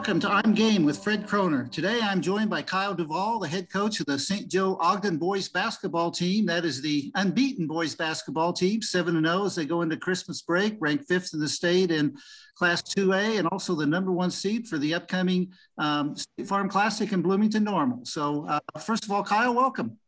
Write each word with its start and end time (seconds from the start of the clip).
Welcome 0.00 0.20
to 0.20 0.30
I'm 0.30 0.54
Game 0.54 0.86
with 0.86 1.04
Fred 1.04 1.26
Kroner. 1.26 1.70
Today 1.70 2.00
I'm 2.02 2.22
joined 2.22 2.48
by 2.48 2.62
Kiel 2.62 2.94
Duvall, 2.94 3.38
the 3.38 3.46
head 3.46 3.68
coach 3.68 4.00
of 4.00 4.06
the 4.06 4.18
St. 4.18 4.48
Joe 4.48 4.78
Ogden 4.80 5.18
boys 5.18 5.50
basketball 5.50 6.10
team. 6.10 6.46
That 6.46 6.64
is 6.64 6.80
the 6.80 7.12
unbeaten 7.16 7.66
boys 7.66 7.94
basketball 7.94 8.54
team, 8.54 8.80
7 8.80 9.22
0 9.22 9.44
as 9.44 9.54
they 9.54 9.66
go 9.66 9.82
into 9.82 9.98
Christmas 9.98 10.40
break, 10.40 10.78
ranked 10.80 11.06
fifth 11.06 11.34
in 11.34 11.40
the 11.40 11.46
state 11.46 11.90
in 11.90 12.16
Class 12.54 12.80
2A, 12.80 13.38
and 13.40 13.46
also 13.48 13.74
the 13.74 13.84
number 13.84 14.10
one 14.10 14.30
seed 14.30 14.66
for 14.66 14.78
the 14.78 14.94
upcoming 14.94 15.52
um, 15.76 16.16
State 16.16 16.46
Farm 16.46 16.70
Classic 16.70 17.12
in 17.12 17.20
Bloomington 17.20 17.64
Normal. 17.64 18.06
So, 18.06 18.46
uh, 18.48 18.60
first 18.80 19.04
of 19.04 19.10
all, 19.10 19.22
Kiel, 19.22 19.54
welcome. 19.54 19.98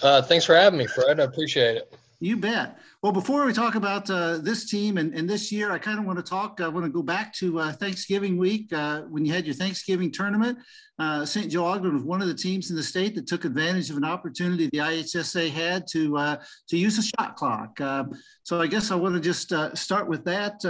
Uh, 0.00 0.22
thanks 0.22 0.44
for 0.44 0.54
having 0.54 0.78
me, 0.78 0.86
Fred. 0.86 1.18
I 1.18 1.24
appreciate 1.24 1.78
it. 1.78 1.92
You 2.20 2.36
bet. 2.36 2.78
Well, 3.00 3.12
before 3.12 3.46
we 3.46 3.52
talk 3.52 3.76
about 3.76 4.10
uh, 4.10 4.38
this 4.38 4.68
team 4.68 4.98
and, 4.98 5.14
and, 5.14 5.30
this 5.30 5.52
year, 5.52 5.70
I 5.70 5.78
kind 5.78 6.00
of 6.00 6.04
want 6.04 6.18
to 6.18 6.24
talk. 6.24 6.60
I 6.60 6.66
want 6.66 6.84
to 6.84 6.90
go 6.90 7.00
back 7.00 7.32
to 7.34 7.60
uh, 7.60 7.72
Thanksgiving 7.72 8.36
week 8.36 8.72
uh, 8.72 9.02
when 9.02 9.24
you 9.24 9.32
had 9.32 9.46
your 9.46 9.54
Thanksgiving 9.54 10.10
tournament. 10.10 10.58
Uh, 10.98 11.24
St. 11.24 11.48
Joe 11.48 11.64
Ogden 11.64 11.94
was 11.94 12.02
one 12.02 12.20
of 12.20 12.26
the 12.26 12.34
teams 12.34 12.70
in 12.70 12.76
the 12.76 12.82
state 12.82 13.14
that 13.14 13.28
took 13.28 13.44
advantage 13.44 13.88
of 13.90 13.96
an 13.96 14.04
opportunity 14.04 14.66
the 14.66 14.78
IHSA 14.78 15.48
had 15.50 15.86
to 15.92 16.16
uh, 16.16 16.36
to 16.68 16.76
use 16.76 16.98
a 16.98 17.02
shot 17.02 17.36
clock. 17.36 17.80
Um, 17.80 18.10
so 18.42 18.60
I 18.60 18.66
guess 18.66 18.90
I 18.90 18.96
want 18.96 19.14
to 19.14 19.20
just 19.20 19.52
uh, 19.52 19.72
start 19.76 20.08
with 20.08 20.24
that. 20.24 20.60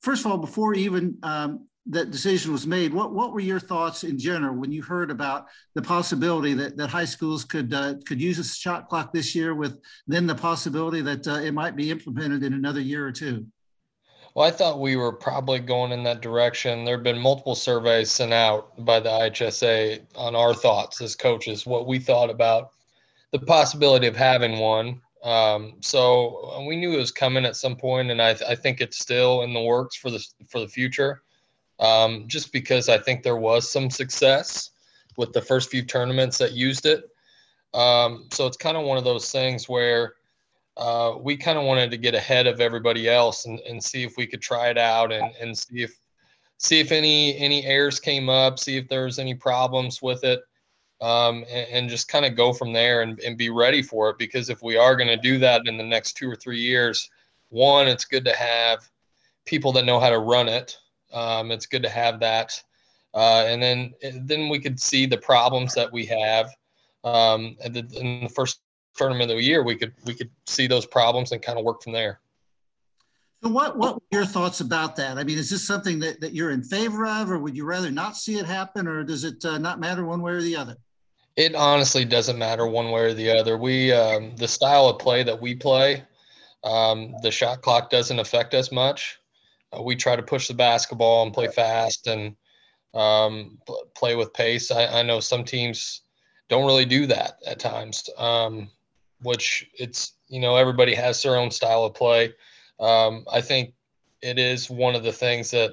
first 0.00 0.24
of 0.24 0.30
all, 0.30 0.38
before 0.38 0.72
even 0.72 1.18
um, 1.22 1.66
that 1.86 2.10
decision 2.10 2.52
was 2.52 2.66
made, 2.66 2.94
what 2.94 3.12
what 3.12 3.32
were 3.32 3.40
your 3.40 3.60
thoughts 3.60 4.04
in 4.04 4.18
general 4.18 4.54
when 4.54 4.72
you 4.72 4.82
heard 4.82 5.10
about 5.10 5.46
the 5.74 5.82
possibility 5.82 6.54
that, 6.54 6.76
that 6.76 6.88
high 6.88 7.04
schools 7.04 7.44
could 7.44 7.74
uh, 7.74 7.94
could 8.06 8.20
use 8.20 8.38
a 8.38 8.44
shot 8.44 8.88
clock 8.88 9.12
this 9.12 9.34
year, 9.34 9.54
with 9.54 9.80
then 10.06 10.26
the 10.26 10.34
possibility 10.34 11.02
that 11.02 11.26
uh, 11.28 11.34
it 11.34 11.52
might 11.52 11.76
be 11.76 11.90
implemented 11.90 12.42
in 12.42 12.54
another 12.54 12.80
year 12.80 13.06
or 13.06 13.12
two? 13.12 13.46
Well, 14.34 14.48
I 14.48 14.50
thought 14.50 14.80
we 14.80 14.96
were 14.96 15.12
probably 15.12 15.60
going 15.60 15.92
in 15.92 16.02
that 16.04 16.22
direction. 16.22 16.84
There 16.84 16.96
have 16.96 17.04
been 17.04 17.18
multiple 17.18 17.54
surveys 17.54 18.10
sent 18.10 18.32
out 18.32 18.84
by 18.84 18.98
the 18.98 19.10
IHSA 19.10 20.00
on 20.16 20.34
our 20.34 20.54
thoughts 20.54 21.00
as 21.02 21.14
coaches, 21.14 21.66
what 21.66 21.86
we 21.86 21.98
thought 21.98 22.30
about 22.30 22.70
the 23.30 23.38
possibility 23.38 24.06
of 24.06 24.16
having 24.16 24.58
one. 24.58 25.00
Um, 25.22 25.74
so 25.80 26.64
we 26.66 26.76
knew 26.76 26.94
it 26.94 26.98
was 26.98 27.12
coming 27.12 27.44
at 27.44 27.56
some 27.56 27.76
point, 27.76 28.10
and 28.10 28.20
I, 28.20 28.30
I 28.48 28.54
think 28.54 28.80
it's 28.80 28.98
still 28.98 29.42
in 29.42 29.52
the 29.52 29.62
works 29.62 29.96
for 29.96 30.10
the 30.10 30.24
for 30.48 30.60
the 30.60 30.68
future 30.68 31.20
um, 31.80 32.24
just 32.26 32.52
because 32.52 32.88
I 32.88 32.98
think 32.98 33.22
there 33.22 33.36
was 33.36 33.70
some 33.70 33.90
success 33.90 34.70
with 35.16 35.32
the 35.32 35.42
first 35.42 35.70
few 35.70 35.82
tournaments 35.82 36.38
that 36.38 36.52
used 36.52 36.86
it. 36.86 37.04
Um, 37.72 38.28
so 38.32 38.46
it's 38.46 38.56
kind 38.56 38.76
of 38.76 38.84
one 38.84 38.98
of 38.98 39.04
those 39.04 39.30
things 39.30 39.68
where 39.68 40.14
uh, 40.76 41.14
we 41.20 41.36
kind 41.36 41.58
of 41.58 41.64
wanted 41.64 41.90
to 41.90 41.96
get 41.96 42.14
ahead 42.14 42.46
of 42.46 42.60
everybody 42.60 43.08
else 43.08 43.46
and, 43.46 43.60
and 43.60 43.82
see 43.82 44.02
if 44.04 44.16
we 44.16 44.26
could 44.26 44.42
try 44.42 44.68
it 44.68 44.78
out 44.78 45.12
and, 45.12 45.32
and 45.40 45.56
see 45.56 45.82
if 45.82 45.98
see 46.58 46.80
if 46.80 46.92
any 46.92 47.36
any 47.36 47.64
errors 47.64 48.00
came 48.00 48.28
up, 48.28 48.58
see 48.58 48.76
if 48.76 48.88
there's 48.88 49.18
any 49.18 49.34
problems 49.34 50.00
with 50.00 50.24
it, 50.24 50.40
um, 51.00 51.44
and, 51.50 51.68
and, 51.70 51.90
just 51.90 52.08
kind 52.08 52.24
of 52.24 52.36
go 52.36 52.52
from 52.52 52.72
there 52.72 53.02
and, 53.02 53.20
and 53.20 53.36
be 53.36 53.50
ready 53.50 53.82
for 53.82 54.10
it. 54.10 54.18
Because 54.18 54.50
if 54.50 54.62
we 54.62 54.76
are 54.76 54.96
going 54.96 55.08
to 55.08 55.16
do 55.16 55.38
that 55.38 55.66
in 55.66 55.76
the 55.76 55.84
next 55.84 56.14
two 56.14 56.30
or 56.30 56.36
three 56.36 56.60
years, 56.60 57.10
one, 57.50 57.86
it's 57.88 58.04
good 58.04 58.24
to 58.24 58.34
have 58.34 58.88
people 59.44 59.72
that 59.72 59.84
know 59.84 60.00
how 60.00 60.10
to 60.10 60.18
run 60.18 60.48
it 60.48 60.78
um, 61.12 61.50
it's 61.50 61.66
good 61.66 61.82
to 61.82 61.88
have 61.88 62.20
that. 62.20 62.60
Uh, 63.14 63.44
and 63.46 63.62
then 63.62 63.94
then 64.22 64.48
we 64.48 64.58
could 64.58 64.80
see 64.80 65.06
the 65.06 65.18
problems 65.18 65.72
that 65.74 65.92
we 65.92 66.04
have. 66.04 66.50
Um, 67.04 67.56
and 67.62 67.74
the, 67.74 67.86
in 68.00 68.24
the 68.24 68.28
first 68.28 68.60
tournament 68.96 69.30
of 69.30 69.36
the 69.36 69.42
year, 69.42 69.62
we 69.62 69.76
could 69.76 69.92
we 70.04 70.14
could 70.14 70.30
see 70.46 70.66
those 70.66 70.86
problems 70.86 71.32
and 71.32 71.40
kind 71.40 71.58
of 71.58 71.64
work 71.64 71.82
from 71.82 71.92
there. 71.92 72.20
So 73.42 73.50
what 73.50 73.76
what 73.76 73.96
were 73.96 74.02
your 74.10 74.26
thoughts 74.26 74.60
about 74.60 74.96
that? 74.96 75.18
I 75.18 75.24
mean, 75.24 75.38
is 75.38 75.50
this 75.50 75.66
something 75.66 75.98
that, 76.00 76.20
that 76.20 76.32
you're 76.32 76.50
in 76.50 76.62
favor 76.62 77.06
of, 77.06 77.30
or 77.30 77.38
would 77.38 77.56
you 77.56 77.64
rather 77.64 77.90
not 77.90 78.16
see 78.16 78.38
it 78.38 78.46
happen, 78.46 78.88
or 78.88 79.04
does 79.04 79.22
it 79.22 79.44
uh, 79.44 79.58
not 79.58 79.78
matter 79.78 80.04
one 80.04 80.22
way 80.22 80.32
or 80.32 80.42
the 80.42 80.56
other? 80.56 80.76
It 81.36 81.54
honestly 81.54 82.04
doesn't 82.04 82.38
matter 82.38 82.66
one 82.66 82.90
way 82.90 83.02
or 83.02 83.14
the 83.14 83.30
other. 83.30 83.58
We 83.58 83.92
um, 83.92 84.34
the 84.36 84.48
style 84.48 84.88
of 84.88 84.98
play 84.98 85.22
that 85.24 85.40
we 85.40 85.54
play, 85.54 86.04
um, 86.64 87.14
the 87.22 87.30
shot 87.30 87.60
clock 87.60 87.90
doesn't 87.90 88.18
affect 88.18 88.54
us 88.54 88.72
much. 88.72 89.18
Uh, 89.74 89.82
we 89.82 89.96
try 89.96 90.16
to 90.16 90.22
push 90.22 90.48
the 90.48 90.54
basketball 90.54 91.24
and 91.24 91.32
play 91.32 91.48
fast 91.48 92.06
and 92.06 92.36
um, 92.94 93.58
play 93.94 94.14
with 94.14 94.32
pace. 94.32 94.70
I, 94.70 94.86
I, 94.86 95.02
know 95.02 95.18
some 95.20 95.44
teams 95.44 96.02
don't 96.48 96.66
really 96.66 96.84
do 96.84 97.06
that 97.06 97.38
at 97.46 97.58
times, 97.58 98.08
um, 98.18 98.70
which 99.22 99.68
it's 99.78 100.14
you 100.28 100.40
know 100.40 100.56
everybody 100.56 100.94
has 100.94 101.22
their 101.22 101.36
own 101.36 101.50
style 101.50 101.84
of 101.84 101.94
play. 101.94 102.32
Um, 102.78 103.24
I 103.32 103.40
think 103.40 103.74
it 104.22 104.38
is 104.38 104.70
one 104.70 104.94
of 104.94 105.02
the 105.02 105.12
things 105.12 105.50
that 105.50 105.72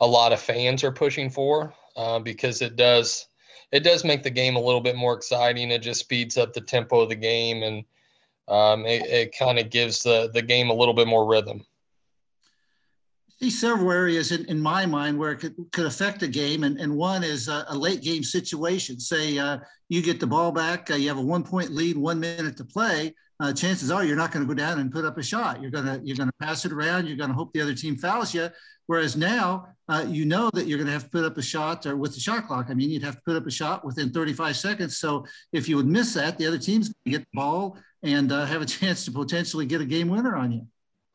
a 0.00 0.06
lot 0.06 0.32
of 0.32 0.40
fans 0.40 0.84
are 0.84 0.92
pushing 0.92 1.30
for 1.30 1.72
uh, 1.96 2.18
because 2.18 2.60
it 2.60 2.76
does 2.76 3.26
it 3.72 3.80
does 3.80 4.04
make 4.04 4.22
the 4.22 4.30
game 4.30 4.56
a 4.56 4.60
little 4.60 4.80
bit 4.80 4.96
more 4.96 5.14
exciting. 5.14 5.70
It 5.70 5.82
just 5.82 6.00
speeds 6.00 6.36
up 6.36 6.52
the 6.52 6.60
tempo 6.60 7.00
of 7.00 7.08
the 7.08 7.16
game 7.16 7.62
and 7.62 7.84
um, 8.46 8.84
it, 8.84 9.02
it 9.06 9.38
kind 9.38 9.58
of 9.58 9.70
gives 9.70 10.02
the 10.02 10.30
the 10.34 10.42
game 10.42 10.68
a 10.68 10.74
little 10.74 10.94
bit 10.94 11.08
more 11.08 11.26
rhythm 11.26 11.64
see 13.40 13.50
several 13.50 13.90
areas 13.90 14.32
in, 14.32 14.44
in 14.46 14.60
my 14.60 14.86
mind 14.86 15.18
where 15.18 15.32
it 15.32 15.38
could, 15.38 15.54
could 15.72 15.86
affect 15.86 16.22
a 16.22 16.28
game. 16.28 16.64
And, 16.64 16.78
and 16.78 16.96
one 16.96 17.24
is 17.24 17.48
a, 17.48 17.64
a 17.68 17.76
late 17.76 18.02
game 18.02 18.22
situation. 18.22 19.00
Say 19.00 19.38
uh, 19.38 19.58
you 19.88 20.02
get 20.02 20.20
the 20.20 20.26
ball 20.26 20.52
back, 20.52 20.90
uh, 20.90 20.94
you 20.94 21.08
have 21.08 21.18
a 21.18 21.22
one 21.22 21.44
point 21.44 21.70
lead, 21.70 21.96
one 21.96 22.20
minute 22.20 22.56
to 22.56 22.64
play. 22.64 23.14
Uh, 23.40 23.52
chances 23.52 23.90
are 23.90 24.04
you're 24.04 24.16
not 24.16 24.30
going 24.30 24.46
to 24.46 24.48
go 24.48 24.54
down 24.54 24.78
and 24.78 24.92
put 24.92 25.04
up 25.04 25.18
a 25.18 25.22
shot. 25.22 25.60
You're 25.60 25.70
going 25.70 25.86
to 25.86 26.00
you're 26.04 26.16
to 26.16 26.30
pass 26.40 26.64
it 26.64 26.72
around. 26.72 27.06
You're 27.06 27.16
going 27.16 27.30
to 27.30 27.34
hope 27.34 27.52
the 27.52 27.60
other 27.60 27.74
team 27.74 27.96
fouls 27.96 28.32
you. 28.32 28.48
Whereas 28.86 29.16
now 29.16 29.66
uh, 29.88 30.04
you 30.08 30.24
know 30.24 30.50
that 30.54 30.66
you're 30.66 30.78
going 30.78 30.86
to 30.86 30.92
have 30.92 31.04
to 31.04 31.10
put 31.10 31.24
up 31.24 31.36
a 31.36 31.42
shot 31.42 31.84
or 31.86 31.96
with 31.96 32.14
the 32.14 32.20
shot 32.20 32.46
clock. 32.46 32.66
I 32.68 32.74
mean, 32.74 32.90
you'd 32.90 33.02
have 33.02 33.16
to 33.16 33.22
put 33.22 33.36
up 33.36 33.46
a 33.46 33.50
shot 33.50 33.84
within 33.84 34.10
35 34.10 34.56
seconds. 34.56 34.98
So 34.98 35.26
if 35.52 35.68
you 35.68 35.76
would 35.76 35.86
miss 35.86 36.14
that, 36.14 36.38
the 36.38 36.46
other 36.46 36.58
team's 36.58 36.88
to 36.88 37.10
get 37.10 37.20
the 37.20 37.26
ball 37.34 37.76
and 38.02 38.30
uh, 38.30 38.46
have 38.46 38.62
a 38.62 38.66
chance 38.66 39.04
to 39.06 39.10
potentially 39.10 39.66
get 39.66 39.80
a 39.80 39.86
game 39.86 40.08
winner 40.08 40.36
on 40.36 40.52
you. 40.52 40.66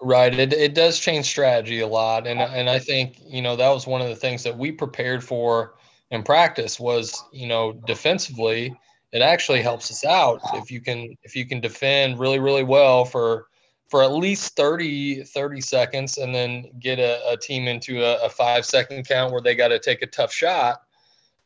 Right. 0.02 0.34
It, 0.34 0.54
it 0.54 0.74
does 0.74 1.00
change 1.00 1.26
strategy 1.26 1.82
a 1.82 1.88
lot. 1.88 2.26
And, 2.26 2.40
and 2.40 2.70
I 2.70 2.80
think, 2.80 3.18
you 3.26 3.42
know, 3.42 3.58
that 3.58 3.70
was 3.70 3.86
one 3.86 4.02
of 4.02 4.08
the 4.08 4.16
things 4.16 4.44
that 4.44 4.58
we 4.58 4.72
prepared 4.72 5.24
for 5.24 5.76
in 6.12 6.24
practice 6.24 6.80
was, 6.80 7.22
you 7.34 7.48
know, 7.48 7.74
defensively, 7.86 8.74
it 9.12 9.22
actually 9.22 9.62
helps 9.62 9.92
us 9.92 10.06
out 10.06 10.40
if 10.54 10.72
you 10.72 10.82
can 10.82 11.18
if 11.24 11.36
you 11.36 11.46
can 11.46 11.60
defend 11.60 12.20
really, 12.20 12.40
really 12.40 12.64
well 12.64 13.06
for 13.06 13.48
for 13.90 14.04
at 14.04 14.14
least 14.14 14.56
30, 14.56 15.24
30 15.24 15.62
seconds 15.62 16.18
and 16.20 16.34
then 16.34 16.66
get 16.80 17.00
a, 17.00 17.20
a 17.28 17.36
team 17.36 17.68
into 17.68 18.04
a, 18.04 18.24
a, 18.24 18.30
five 18.30 18.64
second 18.64 19.08
count 19.08 19.32
where 19.32 19.42
they 19.42 19.56
got 19.56 19.70
to 19.70 19.80
take 19.80 20.04
a 20.04 20.08
tough 20.08 20.32
shot. 20.32 20.84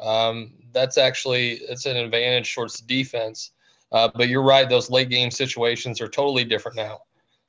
Um, 0.01 0.51
that's 0.73 0.97
actually 0.97 1.53
it's 1.69 1.85
an 1.85 1.95
advantage 1.95 2.53
towards 2.53 2.75
the 2.75 2.85
defense. 2.85 3.51
Uh, 3.93 4.09
but 4.13 4.27
you're 4.27 4.43
right; 4.43 4.67
those 4.67 4.89
late 4.89 5.09
game 5.09 5.31
situations 5.31 6.01
are 6.01 6.09
totally 6.09 6.43
different 6.43 6.75
now. 6.75 6.99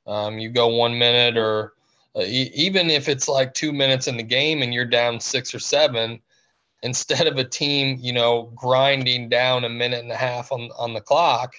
Um, 0.07 0.39
you 0.39 0.51
go 0.51 0.69
one 0.69 0.99
minute, 0.99 1.37
or 1.37 1.75
uh, 2.17 2.23
even 2.27 2.91
if 2.91 3.09
it's 3.09 3.29
like 3.29 3.55
two 3.55 3.73
minutes 3.73 4.07
in 4.07 4.17
the 4.17 4.23
game 4.23 4.63
and 4.63 4.73
you're 4.73 4.85
down 4.85 5.21
six 5.21 5.55
or 5.55 5.59
seven, 5.59 6.21
instead 6.83 7.27
of 7.27 7.39
a 7.39 7.45
team, 7.45 7.99
you 8.01 8.13
know, 8.13 8.53
grinding 8.55 9.29
down 9.29 9.65
a 9.65 9.69
minute 9.69 10.03
and 10.03 10.13
a 10.13 10.17
half 10.17 10.53
on, 10.53 10.71
on 10.79 10.93
the 10.93 11.01
clock, 11.01 11.55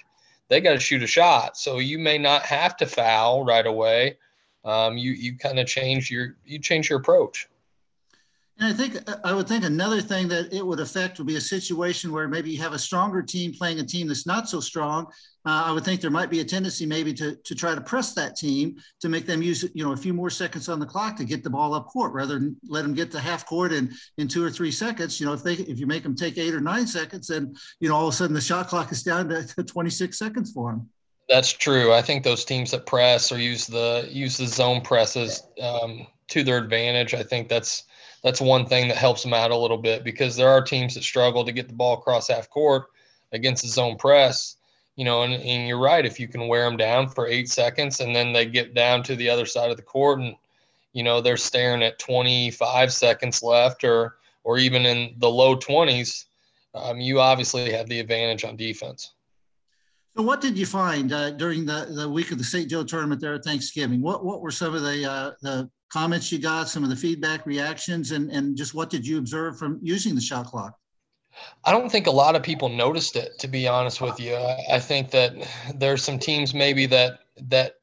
they 0.48 0.60
got 0.60 0.72
to 0.72 0.80
shoot 0.80 1.02
a 1.02 1.06
shot. 1.06 1.56
So 1.56 1.78
you 1.78 1.98
may 1.98 2.16
not 2.18 2.42
have 2.42 2.76
to 2.78 2.86
foul 2.86 3.44
right 3.44 3.66
away. 3.66 4.18
Um, 4.64 4.96
you 4.96 5.12
you 5.12 5.36
kind 5.36 5.58
of 5.58 5.66
change 5.66 6.10
your 6.10 6.36
you 6.44 6.58
change 6.58 6.90
your 6.90 6.98
approach. 6.98 7.48
And 8.58 8.72
I 8.72 8.72
think 8.72 8.96
I 9.22 9.34
would 9.34 9.46
think 9.46 9.64
another 9.64 10.00
thing 10.00 10.28
that 10.28 10.50
it 10.50 10.66
would 10.66 10.80
affect 10.80 11.18
would 11.18 11.26
be 11.26 11.36
a 11.36 11.40
situation 11.40 12.10
where 12.10 12.26
maybe 12.26 12.50
you 12.50 12.58
have 12.62 12.72
a 12.72 12.78
stronger 12.78 13.20
team 13.20 13.52
playing 13.52 13.80
a 13.80 13.84
team 13.84 14.08
that's 14.08 14.26
not 14.26 14.48
so 14.48 14.60
strong. 14.60 15.06
Uh, 15.44 15.64
I 15.66 15.72
would 15.72 15.84
think 15.84 16.00
there 16.00 16.10
might 16.10 16.30
be 16.30 16.40
a 16.40 16.44
tendency 16.44 16.86
maybe 16.86 17.12
to, 17.14 17.36
to 17.36 17.54
try 17.54 17.74
to 17.74 17.80
press 17.82 18.14
that 18.14 18.34
team 18.34 18.76
to 19.00 19.10
make 19.10 19.26
them 19.26 19.42
use 19.42 19.68
you 19.74 19.84
know 19.84 19.92
a 19.92 19.96
few 19.96 20.14
more 20.14 20.30
seconds 20.30 20.70
on 20.70 20.80
the 20.80 20.86
clock 20.86 21.16
to 21.16 21.24
get 21.24 21.44
the 21.44 21.50
ball 21.50 21.74
up 21.74 21.86
court 21.88 22.14
rather 22.14 22.38
than 22.38 22.56
let 22.66 22.82
them 22.82 22.94
get 22.94 23.10
to 23.10 23.20
half 23.20 23.44
court 23.44 23.74
in 23.74 23.92
in 24.16 24.26
two 24.26 24.42
or 24.42 24.50
three 24.50 24.70
seconds. 24.70 25.20
You 25.20 25.26
know 25.26 25.34
if 25.34 25.42
they 25.42 25.54
if 25.54 25.78
you 25.78 25.86
make 25.86 26.02
them 26.02 26.16
take 26.16 26.38
eight 26.38 26.54
or 26.54 26.60
nine 26.60 26.86
seconds, 26.86 27.26
then 27.26 27.54
you 27.80 27.90
know 27.90 27.96
all 27.96 28.08
of 28.08 28.14
a 28.14 28.16
sudden 28.16 28.32
the 28.32 28.40
shot 28.40 28.68
clock 28.68 28.90
is 28.90 29.02
down 29.02 29.28
to, 29.28 29.46
to 29.46 29.64
26 29.64 30.18
seconds 30.18 30.52
for 30.52 30.70
them. 30.70 30.88
That's 31.28 31.52
true. 31.52 31.92
I 31.92 32.00
think 32.00 32.24
those 32.24 32.46
teams 32.46 32.70
that 32.70 32.86
press 32.86 33.30
or 33.30 33.38
use 33.38 33.66
the 33.66 34.08
use 34.10 34.38
the 34.38 34.46
zone 34.46 34.80
presses 34.80 35.42
um, 35.60 36.06
to 36.28 36.42
their 36.42 36.56
advantage. 36.56 37.12
I 37.12 37.22
think 37.22 37.48
that's 37.48 37.84
that's 38.26 38.40
one 38.40 38.66
thing 38.66 38.88
that 38.88 38.96
helps 38.96 39.22
them 39.22 39.32
out 39.32 39.52
a 39.52 39.56
little 39.56 39.78
bit 39.78 40.02
because 40.02 40.34
there 40.34 40.48
are 40.48 40.60
teams 40.60 40.94
that 40.94 41.04
struggle 41.04 41.44
to 41.44 41.52
get 41.52 41.68
the 41.68 41.74
ball 41.74 41.94
across 41.94 42.26
half 42.26 42.50
court 42.50 42.86
against 43.30 43.62
the 43.62 43.68
zone 43.68 43.96
press. 43.96 44.56
You 44.96 45.04
know, 45.04 45.22
and, 45.22 45.34
and 45.34 45.68
you're 45.68 45.78
right. 45.78 46.04
If 46.04 46.18
you 46.18 46.26
can 46.26 46.48
wear 46.48 46.64
them 46.64 46.76
down 46.76 47.08
for 47.08 47.28
eight 47.28 47.48
seconds 47.48 48.00
and 48.00 48.16
then 48.16 48.32
they 48.32 48.44
get 48.44 48.74
down 48.74 49.04
to 49.04 49.14
the 49.14 49.30
other 49.30 49.46
side 49.46 49.70
of 49.70 49.76
the 49.76 49.82
court 49.84 50.18
and, 50.18 50.34
you 50.92 51.04
know, 51.04 51.20
they're 51.20 51.36
staring 51.36 51.84
at 51.84 52.00
25 52.00 52.92
seconds 52.92 53.44
left 53.44 53.84
or, 53.84 54.16
or 54.42 54.58
even 54.58 54.84
in 54.86 55.14
the 55.18 55.30
low 55.30 55.54
20s, 55.54 56.24
um, 56.74 56.98
you 56.98 57.20
obviously 57.20 57.70
have 57.70 57.88
the 57.88 58.00
advantage 58.00 58.44
on 58.44 58.56
defense. 58.56 59.12
So, 60.16 60.24
what 60.24 60.40
did 60.40 60.58
you 60.58 60.66
find 60.66 61.12
uh, 61.12 61.30
during 61.30 61.64
the, 61.64 61.86
the 61.90 62.08
week 62.08 62.32
of 62.32 62.38
the 62.38 62.44
St. 62.44 62.68
Joe 62.68 62.82
tournament 62.82 63.20
there 63.20 63.34
at 63.34 63.44
Thanksgiving? 63.44 64.00
What 64.00 64.24
what 64.24 64.40
were 64.40 64.50
some 64.50 64.74
of 64.74 64.82
the 64.82 65.08
uh, 65.08 65.32
the 65.42 65.70
comments 65.92 66.30
you 66.32 66.38
got, 66.38 66.68
some 66.68 66.84
of 66.84 66.90
the 66.90 66.96
feedback, 66.96 67.46
reactions, 67.46 68.12
and 68.12 68.30
and 68.30 68.56
just 68.56 68.74
what 68.74 68.90
did 68.90 69.06
you 69.06 69.18
observe 69.18 69.58
from 69.58 69.78
using 69.82 70.14
the 70.14 70.20
shot 70.20 70.46
clock? 70.46 70.78
I 71.64 71.72
don't 71.72 71.90
think 71.90 72.06
a 72.06 72.12
lot 72.12 72.36
of 72.36 72.42
people 72.42 72.68
noticed 72.68 73.16
it, 73.16 73.38
to 73.40 73.48
be 73.48 73.68
honest 73.68 74.00
with 74.00 74.18
you. 74.18 74.36
I, 74.70 74.78
think 74.78 75.10
that 75.10 75.34
there's 75.74 76.02
some 76.02 76.18
teams 76.18 76.54
maybe 76.54 76.86
that 76.86 77.20
that 77.42 77.74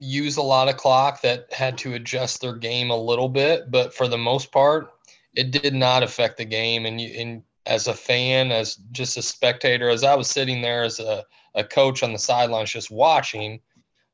use 0.00 0.38
a 0.38 0.42
lot 0.42 0.68
of 0.68 0.76
clock 0.76 1.20
that 1.22 1.52
had 1.52 1.76
to 1.78 1.94
adjust 1.94 2.40
their 2.40 2.56
game 2.56 2.90
a 2.90 2.96
little 2.96 3.28
bit, 3.28 3.70
but 3.70 3.94
for 3.94 4.08
the 4.08 4.18
most 4.18 4.50
part, 4.50 4.92
it 5.34 5.50
did 5.50 5.74
not 5.74 6.02
affect 6.02 6.38
the 6.38 6.44
game. 6.44 6.86
And 6.86 7.00
you, 7.00 7.14
and 7.20 7.42
as 7.66 7.86
a 7.86 7.94
fan, 7.94 8.50
as 8.50 8.76
just 8.92 9.18
a 9.18 9.22
spectator, 9.22 9.90
as 9.90 10.02
I 10.02 10.14
was 10.14 10.28
sitting 10.28 10.62
there 10.62 10.82
as 10.82 10.98
a, 10.98 11.24
a 11.54 11.62
coach 11.62 12.02
on 12.02 12.12
the 12.12 12.18
sidelines 12.18 12.72
just 12.72 12.90
watching, 12.90 13.60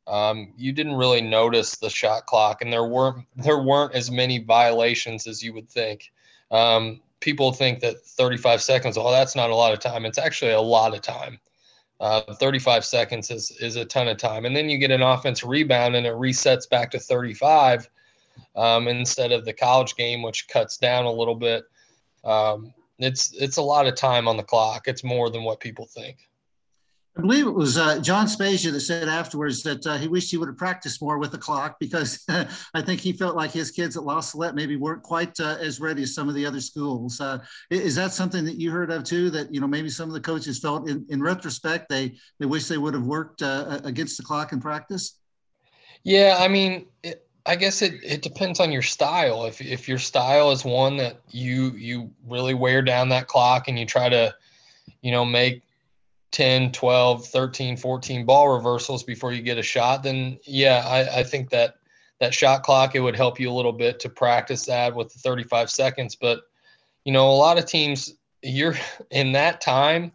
um, 0.07 0.53
you 0.57 0.73
didn't 0.73 0.95
really 0.95 1.21
notice 1.21 1.77
the 1.77 1.91
shot 1.91 2.27
clock, 2.27 2.63
and 2.63 2.73
there 2.73 2.87
weren't 2.87 3.25
there 3.37 3.63
weren't 3.63 3.95
as 3.95 4.11
many 4.11 4.39
violations 4.39 5.27
as 5.27 5.43
you 5.43 5.53
would 5.55 5.69
think. 5.69 6.13
Um, 6.51 7.01
people 7.21 7.53
think 7.53 7.81
that 7.81 8.01
35 8.01 8.63
seconds, 8.63 8.97
oh, 8.97 9.11
that's 9.11 9.35
not 9.35 9.51
a 9.51 9.55
lot 9.55 9.73
of 9.73 9.81
time. 9.81 10.05
It's 10.05 10.19
actually 10.19 10.53
a 10.53 10.61
lot 10.61 10.95
of 10.95 11.03
time. 11.03 11.41
Uh, 11.99 12.35
35 12.35 12.85
seconds 12.85 13.31
is 13.31 13.51
is 13.61 13.77
a 13.77 13.85
ton 13.85 14.07
of 14.07 14.19
time, 14.19 14.45
and 14.45 14.55
then 14.55 14.69
you 14.69 14.79
get 14.79 14.91
an 14.91 15.03
offense 15.03 15.43
rebound, 15.43 15.97
and 15.97 16.07
it 16.07 16.13
resets 16.15 16.69
back 16.69 16.91
to 16.91 16.99
35 16.99 17.89
um, 18.55 18.87
instead 18.87 19.33
of 19.33 19.45
the 19.45 19.53
college 19.53 19.97
game, 19.97 20.23
which 20.23 20.47
cuts 20.49 20.77
down 20.77 21.05
a 21.05 21.11
little 21.11 21.35
bit. 21.35 21.65
Um, 22.23 22.75
it's 22.99 23.33
it's 23.35 23.57
a 23.57 23.63
lot 23.63 23.87
of 23.87 23.95
time 23.95 24.29
on 24.29 24.37
the 24.37 24.43
clock. 24.43 24.89
It's 24.89 25.03
more 25.03 25.31
than 25.31 25.43
what 25.43 25.59
people 25.59 25.87
think. 25.87 26.29
I 27.17 27.23
believe 27.23 27.47
it 27.47 27.55
was 27.55 27.79
uh, 27.79 27.99
John 28.01 28.29
Spezia 28.29 28.71
that 28.73 28.81
said 28.81 29.09
afterwards 29.09 29.63
that 29.63 29.87
uh, 29.87 29.97
he 29.97 30.07
wished 30.07 30.31
he 30.31 30.37
would 30.37 30.49
have 30.49 30.59
practiced 30.59 31.01
more 31.01 31.19
with 31.19 31.33
the 31.33 31.39
clock 31.39 31.79
because 31.81 32.23
I 32.29 32.83
think 32.83 33.01
he 33.01 33.13
felt 33.13 33.37
like 33.37 33.53
his 33.53 33.71
kids 33.71 33.97
at 33.97 34.03
La 34.03 34.21
Salette 34.21 34.55
maybe 34.55 34.77
weren't 34.77 35.03
quite 35.03 35.39
uh, 35.41 35.57
as 35.59 35.81
ready 35.81 36.03
as 36.03 36.15
some 36.15 36.29
of 36.29 36.35
the 36.35 36.45
other 36.45 36.61
schools. 36.61 37.19
Uh, 37.19 37.39
is 37.71 37.95
that 37.95 38.13
something 38.13 38.45
that 38.45 38.57
you 38.57 38.71
heard 38.71 38.91
of 38.91 39.05
too? 39.05 39.31
That 39.31 39.53
you 39.53 39.63
know 39.63 39.67
maybe 39.67 39.89
some 39.89 40.11
of 40.11 40.15
the 40.15 40.21
coaches 40.21 40.59
felt 40.59 40.91
in, 40.91 41.07
in 41.09 41.23
retrospect 41.23 41.89
they 41.89 42.17
they 42.39 42.45
wish 42.45 42.69
they 42.69 42.77
would 42.77 42.93
have 42.93 43.05
worked 43.05 43.41
uh, 43.41 43.81
against 43.85 44.19
the 44.19 44.23
clock 44.23 44.53
in 44.53 44.61
practice. 44.61 45.19
Yeah, 46.03 46.37
I 46.39 46.49
mean, 46.49 46.85
it, 47.03 47.27
I 47.47 47.57
guess 47.57 47.81
it, 47.81 47.95
it 48.05 48.21
depends 48.21 48.61
on 48.61 48.71
your 48.71 48.83
style. 48.83 49.47
If 49.47 49.63
if 49.63 49.89
your 49.89 49.99
style 49.99 50.51
is 50.51 50.67
one 50.67 50.99
that 50.99 51.23
you 51.31 51.71
you 51.71 52.11
really 52.27 52.55
wear 52.55 52.83
down 52.83 53.09
that 53.09 53.27
clock 53.27 53.69
and 53.69 53.79
you 53.79 53.87
try 53.87 54.11
to, 54.11 54.35
you 55.01 55.13
know, 55.13 55.25
make 55.25 55.63
10, 56.33 56.73
12, 56.73 57.27
13, 57.27 57.77
14 57.77 58.27
ball 58.27 58.49
reversals 58.49 59.03
before 59.03 59.33
you 59.33 59.43
get 59.43 59.59
a 59.59 59.63
shot, 59.63 60.03
then 60.03 60.39
yeah, 60.45 60.85
I, 60.87 61.21
I 61.21 61.23
think 61.23 61.51
that 61.51 61.77
that 62.21 62.35
shot 62.35 62.63
clock, 62.63 62.95
it 62.95 63.01
would 63.01 63.17
help 63.17 63.39
you 63.39 63.51
a 63.51 63.55
little 63.55 63.73
bit 63.73 64.01
to 64.01 64.09
practice 64.09 64.67
that 64.67 64.95
with 64.95 65.13
the 65.13 65.19
35 65.19 65.71
seconds. 65.71 66.17
But, 66.17 66.41
you 67.05 67.13
know, 67.13 67.29
a 67.29 67.33
lot 67.33 67.59
of 67.59 67.67
teams, 67.67 68.15
you're 68.43 68.75
in 69.11 69.33
that 69.33 69.61
time, 69.61 70.13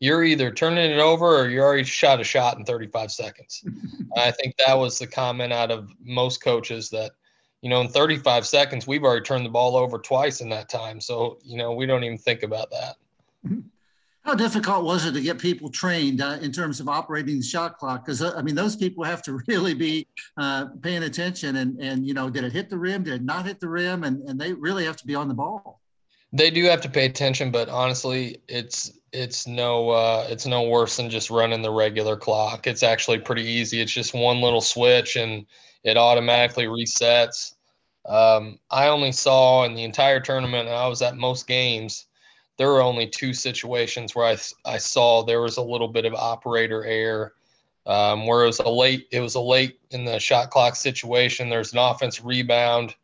you're 0.00 0.24
either 0.24 0.50
turning 0.50 0.90
it 0.90 0.98
over 0.98 1.38
or 1.38 1.48
you 1.48 1.60
already 1.60 1.84
shot 1.84 2.20
a 2.20 2.24
shot 2.24 2.58
in 2.58 2.64
35 2.64 3.12
seconds. 3.12 3.64
I 4.16 4.30
think 4.32 4.56
that 4.56 4.74
was 4.74 4.98
the 4.98 5.06
comment 5.06 5.52
out 5.52 5.70
of 5.70 5.92
most 6.02 6.42
coaches 6.42 6.90
that, 6.90 7.12
you 7.60 7.70
know, 7.70 7.80
in 7.80 7.88
35 7.88 8.44
seconds, 8.44 8.86
we've 8.86 9.04
already 9.04 9.22
turned 9.22 9.46
the 9.46 9.50
ball 9.50 9.76
over 9.76 9.98
twice 9.98 10.40
in 10.40 10.48
that 10.48 10.68
time. 10.68 11.00
So, 11.00 11.38
you 11.44 11.56
know, 11.56 11.72
we 11.72 11.86
don't 11.86 12.02
even 12.02 12.18
think 12.18 12.42
about 12.42 12.70
that. 12.70 12.96
Mm-hmm. 13.46 13.60
How 14.24 14.36
difficult 14.36 14.84
was 14.84 15.04
it 15.04 15.12
to 15.12 15.20
get 15.20 15.38
people 15.38 15.68
trained 15.68 16.20
uh, 16.20 16.38
in 16.40 16.52
terms 16.52 16.78
of 16.78 16.88
operating 16.88 17.38
the 17.38 17.42
shot 17.42 17.78
clock? 17.78 18.04
Because 18.04 18.22
uh, 18.22 18.34
I 18.36 18.42
mean, 18.42 18.54
those 18.54 18.76
people 18.76 19.02
have 19.02 19.22
to 19.22 19.40
really 19.48 19.74
be 19.74 20.06
uh, 20.36 20.66
paying 20.80 21.02
attention. 21.02 21.56
And 21.56 21.80
and 21.80 22.06
you 22.06 22.14
know, 22.14 22.30
did 22.30 22.44
it 22.44 22.52
hit 22.52 22.70
the 22.70 22.78
rim? 22.78 23.02
Did 23.02 23.14
it 23.14 23.24
not 23.24 23.46
hit 23.46 23.58
the 23.58 23.68
rim? 23.68 24.04
And 24.04 24.28
and 24.28 24.40
they 24.40 24.52
really 24.52 24.84
have 24.84 24.96
to 24.98 25.06
be 25.06 25.14
on 25.14 25.28
the 25.28 25.34
ball. 25.34 25.80
They 26.32 26.50
do 26.50 26.64
have 26.64 26.80
to 26.82 26.88
pay 26.88 27.04
attention, 27.04 27.50
but 27.50 27.68
honestly, 27.68 28.40
it's 28.48 28.92
it's 29.12 29.46
no 29.46 29.90
uh, 29.90 30.26
it's 30.30 30.46
no 30.46 30.62
worse 30.62 30.96
than 30.96 31.10
just 31.10 31.28
running 31.28 31.60
the 31.60 31.72
regular 31.72 32.16
clock. 32.16 32.66
It's 32.66 32.82
actually 32.84 33.18
pretty 33.18 33.44
easy. 33.44 33.80
It's 33.80 33.92
just 33.92 34.14
one 34.14 34.40
little 34.40 34.60
switch, 34.60 35.16
and 35.16 35.44
it 35.82 35.96
automatically 35.96 36.66
resets. 36.66 37.54
Um, 38.08 38.58
I 38.70 38.88
only 38.88 39.12
saw 39.12 39.64
in 39.64 39.74
the 39.74 39.84
entire 39.84 40.20
tournament, 40.20 40.68
I 40.68 40.88
was 40.88 41.02
at 41.02 41.16
most 41.16 41.46
games 41.46 42.06
there 42.58 42.68
were 42.68 42.82
only 42.82 43.06
two 43.06 43.32
situations 43.32 44.14
where 44.14 44.26
I, 44.26 44.36
I 44.64 44.78
saw 44.78 45.22
there 45.22 45.40
was 45.40 45.56
a 45.56 45.62
little 45.62 45.88
bit 45.88 46.04
of 46.04 46.14
operator 46.14 46.84
error 46.84 47.34
um, 47.86 48.26
where 48.26 48.44
it 48.44 48.46
was 48.46 48.60
a 48.60 48.68
late 48.68 49.08
it 49.10 49.20
was 49.20 49.34
a 49.34 49.40
late 49.40 49.80
in 49.90 50.04
the 50.04 50.18
shot 50.18 50.50
clock 50.50 50.76
situation. 50.76 51.48
There's 51.48 51.72
an 51.72 51.78
offense 51.78 52.22
rebound. 52.22 52.94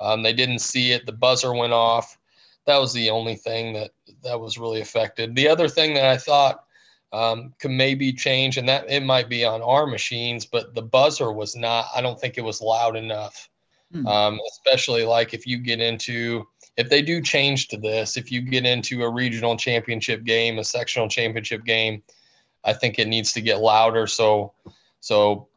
Um, 0.00 0.22
they 0.22 0.32
didn't 0.32 0.60
see 0.60 0.92
it. 0.92 1.06
The 1.06 1.12
buzzer 1.12 1.54
went 1.54 1.72
off. 1.72 2.18
That 2.66 2.78
was 2.78 2.92
the 2.92 3.10
only 3.10 3.36
thing 3.36 3.74
that 3.74 3.90
that 4.22 4.40
was 4.40 4.58
really 4.58 4.80
affected. 4.80 5.34
The 5.34 5.48
other 5.48 5.68
thing 5.68 5.94
that 5.94 6.06
i 6.06 6.16
thought 6.16 6.64
um, 7.12 7.54
could 7.60 7.70
maybe 7.70 8.12
change 8.12 8.56
and 8.56 8.68
that 8.68 8.90
it 8.90 9.04
might 9.04 9.28
be 9.28 9.44
on 9.44 9.62
our 9.62 9.86
machines 9.86 10.46
but 10.46 10.74
the 10.74 10.82
buzzer 10.82 11.30
was 11.30 11.54
not 11.54 11.86
i 11.94 12.00
don't 12.00 12.18
think 12.18 12.38
it 12.38 12.44
was 12.44 12.60
loud 12.60 12.96
enough. 12.96 13.48
Hmm. 13.92 14.06
Um, 14.06 14.40
especially 14.50 15.04
like 15.04 15.34
if 15.34 15.46
you 15.46 15.58
get 15.58 15.80
into 15.80 16.48
if 16.76 16.88
they 16.90 17.02
do 17.02 17.20
change 17.20 17.68
to 17.68 17.76
this, 17.76 18.16
if 18.16 18.32
you 18.32 18.40
get 18.40 18.66
into 18.66 19.02
a 19.02 19.10
regional 19.10 19.56
championship 19.56 20.24
game, 20.24 20.58
a 20.58 20.64
sectional 20.64 21.08
championship 21.08 21.64
game, 21.64 22.02
I 22.64 22.72
think 22.72 22.98
it 22.98 23.08
needs 23.08 23.32
to 23.34 23.40
get 23.40 23.60
louder 23.60 24.06
so 24.06 24.52
so 25.00 25.48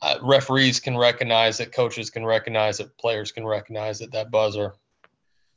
uh, 0.00 0.18
referees 0.22 0.80
can 0.80 0.96
recognize 0.96 1.60
it, 1.60 1.72
coaches 1.72 2.10
can 2.10 2.24
recognize 2.24 2.80
it, 2.80 2.96
players 2.98 3.32
can 3.32 3.46
recognize 3.46 4.00
it. 4.00 4.10
That 4.12 4.30
buzzer. 4.30 4.74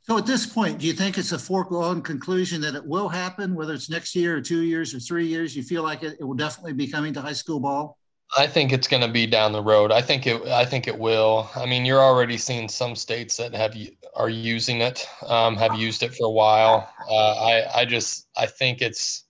So 0.02 0.16
at 0.16 0.26
this 0.26 0.46
point, 0.46 0.78
do 0.78 0.86
you 0.86 0.92
think 0.92 1.18
it's 1.18 1.32
a 1.32 1.38
foregone 1.38 2.00
conclusion 2.00 2.60
that 2.60 2.76
it 2.76 2.86
will 2.86 3.08
happen, 3.08 3.56
whether 3.56 3.74
it's 3.74 3.90
next 3.90 4.14
year 4.14 4.36
or 4.36 4.40
two 4.40 4.62
years 4.62 4.94
or 4.94 5.00
three 5.00 5.26
years? 5.26 5.56
You 5.56 5.64
feel 5.64 5.82
like 5.82 6.04
it, 6.04 6.16
it 6.20 6.24
will 6.24 6.34
definitely 6.34 6.74
be 6.74 6.86
coming 6.86 7.12
to 7.14 7.20
high 7.20 7.32
school 7.32 7.58
ball? 7.58 7.98
I 8.36 8.46
think 8.46 8.72
it's 8.72 8.88
going 8.88 9.02
to 9.02 9.08
be 9.08 9.26
down 9.26 9.52
the 9.52 9.62
road. 9.62 9.92
I 9.92 10.02
think 10.02 10.26
it. 10.26 10.42
I 10.48 10.64
think 10.64 10.88
it 10.88 10.98
will. 10.98 11.48
I 11.54 11.66
mean, 11.66 11.84
you're 11.84 12.02
already 12.02 12.36
seeing 12.36 12.68
some 12.68 12.96
states 12.96 13.36
that 13.36 13.54
have 13.54 13.76
are 14.16 14.28
using 14.28 14.80
it, 14.80 15.06
um, 15.26 15.56
have 15.56 15.74
used 15.76 16.02
it 16.02 16.14
for 16.14 16.26
a 16.26 16.30
while. 16.30 16.92
Uh, 17.08 17.34
I 17.34 17.80
I 17.80 17.84
just 17.84 18.28
I 18.36 18.46
think 18.46 18.82
it's 18.82 19.24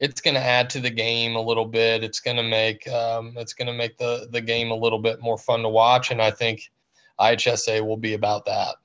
it's 0.00 0.20
going 0.20 0.34
to 0.34 0.40
add 0.40 0.70
to 0.70 0.80
the 0.80 0.90
game 0.90 1.36
a 1.36 1.40
little 1.40 1.66
bit. 1.66 2.02
It's 2.02 2.20
going 2.20 2.36
to 2.36 2.42
make 2.42 2.88
um, 2.88 3.34
it's 3.36 3.52
going 3.52 3.66
to 3.66 3.74
make 3.74 3.98
the 3.98 4.28
the 4.30 4.40
game 4.40 4.70
a 4.70 4.76
little 4.76 5.00
bit 5.00 5.20
more 5.20 5.38
fun 5.38 5.62
to 5.62 5.68
watch, 5.68 6.10
and 6.10 6.22
I 6.22 6.30
think 6.30 6.70
IHSA 7.20 7.84
will 7.86 7.96
be 7.96 8.14
about 8.14 8.46
that. 8.46 8.76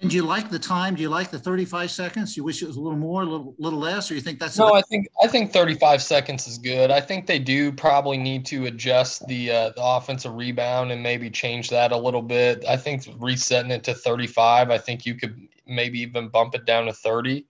And 0.00 0.08
do 0.08 0.16
you 0.16 0.22
like 0.22 0.48
the 0.48 0.58
time? 0.58 0.94
Do 0.94 1.02
you 1.02 1.10
like 1.10 1.30
the 1.30 1.38
35 1.38 1.90
seconds? 1.90 2.34
You 2.34 2.42
wish 2.42 2.62
it 2.62 2.66
was 2.66 2.76
a 2.76 2.80
little 2.80 2.98
more, 2.98 3.22
a 3.22 3.26
little, 3.26 3.54
little 3.58 3.78
less, 3.78 4.10
or 4.10 4.14
you 4.14 4.22
think 4.22 4.38
that's 4.38 4.56
no? 4.56 4.72
I 4.72 4.80
think 4.82 5.08
I 5.22 5.26
think 5.26 5.52
35 5.52 6.02
seconds 6.02 6.46
is 6.46 6.56
good. 6.56 6.90
I 6.90 7.02
think 7.02 7.26
they 7.26 7.38
do 7.38 7.70
probably 7.70 8.16
need 8.16 8.46
to 8.46 8.64
adjust 8.64 9.26
the 9.26 9.50
uh, 9.50 9.70
the 9.76 9.82
offensive 9.84 10.34
rebound 10.34 10.90
and 10.90 11.02
maybe 11.02 11.28
change 11.28 11.68
that 11.68 11.92
a 11.92 11.96
little 11.96 12.22
bit. 12.22 12.64
I 12.66 12.78
think 12.78 13.06
resetting 13.18 13.70
it 13.70 13.84
to 13.84 13.94
35. 13.94 14.70
I 14.70 14.78
think 14.78 15.04
you 15.04 15.16
could 15.16 15.36
maybe 15.66 16.00
even 16.00 16.28
bump 16.28 16.54
it 16.54 16.64
down 16.64 16.86
to 16.86 16.94
30. 16.94 17.44